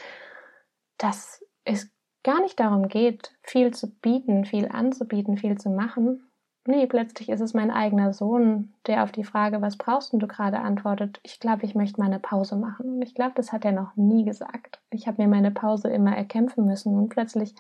dass 0.99 1.45
es 1.65 1.91
gar 2.25 2.41
nicht 2.41 2.59
darum 2.59 2.89
geht, 2.89 3.33
viel 3.43 3.73
zu 3.73 3.89
bieten, 3.89 4.45
viel 4.45 4.69
anzubieten, 4.69 5.37
viel 5.37 5.57
zu 5.57 5.71
machen, 5.71 6.28
Nee, 6.71 6.87
plötzlich 6.87 7.31
ist 7.31 7.41
es 7.41 7.55
mein 7.55 7.71
eigener 7.71 8.13
Sohn, 8.13 8.75
der 8.87 9.03
auf 9.03 9.11
die 9.11 9.25
Frage, 9.25 9.63
was 9.63 9.79
brauchst 9.79 10.13
du 10.13 10.19
gerade, 10.19 10.59
antwortet, 10.59 11.19
ich 11.23 11.41
glaube, 11.41 11.65
ich 11.65 11.75
möchte 11.75 11.99
mal 11.99 12.09
eine 12.09 12.19
Pause 12.19 12.57
machen. 12.57 12.97
Und 12.97 13.03
ich 13.03 13.15
glaube, 13.15 13.33
das 13.37 13.53
hat 13.53 13.65
er 13.65 13.73
noch 13.73 13.97
nie 13.97 14.27
gesagt. 14.27 14.79
Ich 14.91 15.09
habe 15.09 15.23
mir 15.23 15.29
meine 15.29 15.51
Pause 15.51 15.89
immer 15.89 16.15
erkämpfen 16.15 16.67
müssen 16.67 16.95
und 16.95 17.09
plötzlich 17.09 17.55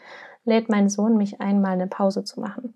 lädt 0.44 0.68
mein 0.68 0.90
Sohn 0.90 1.16
mich 1.16 1.40
ein, 1.40 1.62
mal 1.62 1.70
eine 1.70 1.86
Pause 1.86 2.22
zu 2.22 2.38
machen. 2.38 2.74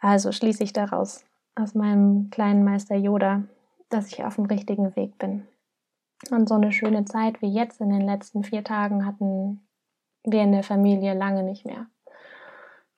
Also 0.00 0.32
schließe 0.32 0.64
ich 0.64 0.72
daraus, 0.72 1.26
aus 1.56 1.74
meinem 1.74 2.30
kleinen 2.30 2.64
Meister 2.64 2.96
Yoda, 2.96 3.42
dass 3.90 4.10
ich 4.10 4.24
auf 4.24 4.36
dem 4.36 4.46
richtigen 4.46 4.96
Weg 4.96 5.18
bin. 5.18 5.46
Und 6.30 6.48
so 6.48 6.54
eine 6.54 6.72
schöne 6.72 7.04
Zeit 7.04 7.42
wie 7.42 7.52
jetzt 7.52 7.82
in 7.82 7.90
den 7.90 8.06
letzten 8.06 8.44
vier 8.44 8.64
Tagen 8.64 9.04
hatten 9.04 9.60
wir 10.24 10.40
in 10.40 10.52
der 10.52 10.62
Familie 10.62 11.12
lange 11.12 11.42
nicht 11.42 11.66
mehr. 11.66 11.84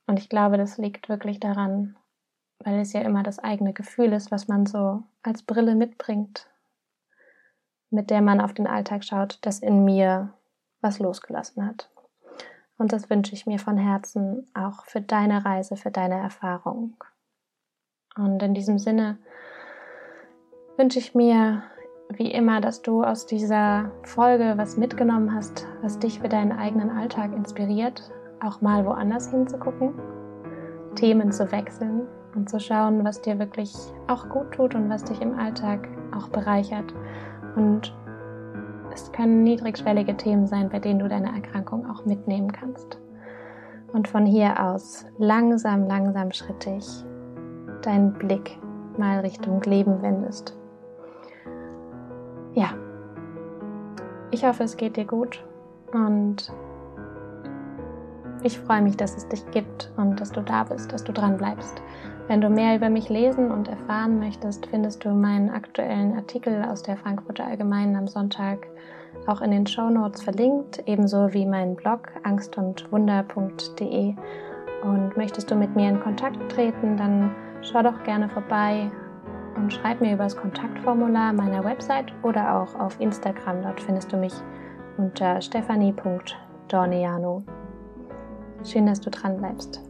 Und 0.07 0.21
ich 0.21 0.29
glaube, 0.29 0.59
das 0.59 0.79
liegt 0.79 1.09
wirklich 1.09 1.41
daran, 1.41 1.97
weil 2.63 2.79
es 2.79 2.93
ja 2.93 3.01
immer 3.01 3.23
das 3.23 3.39
eigene 3.39 3.73
Gefühl 3.73 4.13
ist, 4.13 4.31
was 4.31 4.49
man 4.49 4.67
so 4.67 5.03
als 5.23 5.43
Brille 5.43 5.75
mitbringt, 5.75 6.47
mit 7.91 8.11
der 8.11 8.21
man 8.23 8.41
auf 8.41 8.53
den 8.53 8.67
Alltag 8.67 9.05
schaut, 9.05 9.39
das 9.43 9.61
in 9.61 9.85
mir 9.85 10.35
was 10.81 10.99
losgelassen 10.99 11.67
hat. 11.67 11.91
Und 12.79 12.93
das 12.93 13.11
wünsche 13.11 13.35
ich 13.35 13.47
mir 13.47 13.59
von 13.59 13.77
Herzen 13.77 14.47
auch 14.55 14.85
für 14.85 15.01
deine 15.01 15.45
Reise, 15.45 15.77
für 15.77 15.91
deine 15.91 16.19
Erfahrung. 16.19 16.97
Und 18.17 18.43
in 18.43 18.55
diesem 18.55 18.79
Sinne 18.79 19.19
wünsche 20.77 20.99
ich 20.99 21.15
mir 21.15 21.63
wie 22.09 22.31
immer, 22.31 22.61
dass 22.61 22.83
du 22.83 23.05
aus 23.05 23.27
dieser 23.27 23.93
Folge 24.03 24.55
was 24.57 24.77
mitgenommen 24.77 25.35
hast, 25.35 25.67
was 25.83 25.99
dich 25.99 26.21
für 26.21 26.29
deinen 26.29 26.53
eigenen 26.53 26.91
Alltag 26.91 27.33
inspiriert, 27.33 28.11
auch 28.41 28.61
mal 28.61 28.85
woanders 28.85 29.31
hinzugucken, 29.31 29.95
Themen 30.97 31.31
zu 31.31 31.53
wechseln 31.53 32.09
und 32.35 32.49
zu 32.49 32.61
schauen, 32.61 33.05
was 33.05 33.21
dir 33.21 33.39
wirklich 33.39 33.75
auch 34.07 34.29
gut 34.29 34.53
tut 34.53 34.75
und 34.75 34.89
was 34.89 35.05
dich 35.05 35.21
im 35.21 35.39
Alltag 35.39 35.89
auch 36.17 36.29
bereichert. 36.29 36.95
Und 37.57 37.95
es 38.93 39.11
können 39.13 39.43
niedrigschwellige 39.43 40.17
Themen 40.17 40.47
sein, 40.47 40.69
bei 40.69 40.79
denen 40.79 40.99
du 40.99 41.09
deine 41.09 41.35
Erkrankung 41.35 41.89
auch 41.91 42.05
mitnehmen 42.05 42.53
kannst. 42.53 42.99
Und 43.93 44.09
von 44.09 44.27
hier 44.27 44.63
aus 44.63 45.07
langsam, 45.19 45.87
langsam 45.87 46.31
schrittig 46.31 46.87
deinen 47.83 48.13
Blick 48.13 48.59
mal 48.97 49.21
Richtung 49.21 49.63
Leben 49.63 50.03
wendest. 50.03 50.57
Ja, 52.55 52.75
ich 54.31 54.45
hoffe, 54.45 54.65
es 54.65 54.77
geht 54.77 54.97
dir 54.97 55.07
gut 55.07 55.45
und 55.93 56.53
ich 58.43 58.59
freue 58.59 58.83
mich, 58.83 58.97
dass 58.97 59.17
es 59.17 59.29
dich 59.29 59.49
gibt 59.51 59.91
und 59.97 60.21
dass 60.21 60.33
du 60.33 60.41
da 60.41 60.65
bist, 60.65 60.93
dass 60.93 61.05
du 61.05 61.13
dran 61.13 61.37
bleibst. 61.37 61.81
Wenn 62.27 62.41
du 62.41 62.49
mehr 62.49 62.75
über 62.77 62.91
mich 62.91 63.09
lesen 63.09 63.51
und 63.51 63.69
erfahren 63.69 64.21
möchtest, 64.21 64.67
findest 64.67 65.05
du 65.05 65.11
meinen 65.11 65.51
aktuellen 65.51 66.17
Artikel 66.17 66.65
aus 66.65 66.83
der 66.83 66.97
Frankfurter 66.97 67.47
Allgemeinen 67.47 67.97
am 67.97 68.07
Sonntag 68.07 68.69
auch 69.27 69.41
in 69.41 69.51
den 69.51 69.67
Show 69.67 69.91
Notes 69.91 70.23
verlinkt, 70.23 70.81
ebenso 70.87 71.33
wie 71.33 71.45
meinen 71.45 71.75
Blog 71.75 72.13
angstundwunder.de. 72.23 74.15
Und 74.83 75.17
möchtest 75.17 75.51
du 75.51 75.57
mit 75.57 75.75
mir 75.77 75.89
in 75.89 76.01
Kontakt 76.01 76.53
treten, 76.53 76.97
dann 76.97 77.35
schau 77.63 77.83
doch 77.83 78.01
gerne 78.05 78.29
vorbei 78.29 78.91
und 79.57 79.73
schreib 79.73 80.01
mir 80.01 80.15
über 80.15 80.23
das 80.25 80.37
Kontaktformular 80.37 81.33
meiner 81.33 81.65
Website 81.65 82.13
oder 82.23 82.57
auch 82.57 82.75
auf 82.79 83.01
Instagram. 83.01 83.63
Dort 83.63 83.81
findest 83.81 84.13
du 84.13 84.17
mich 84.17 84.35
unter 84.97 85.41
stephanie.dorneano. 85.41 87.43
Schön, 88.65 88.87
dass 88.87 89.01
du 89.01 89.11
dran 89.11 89.39
bleibst. 89.39 89.81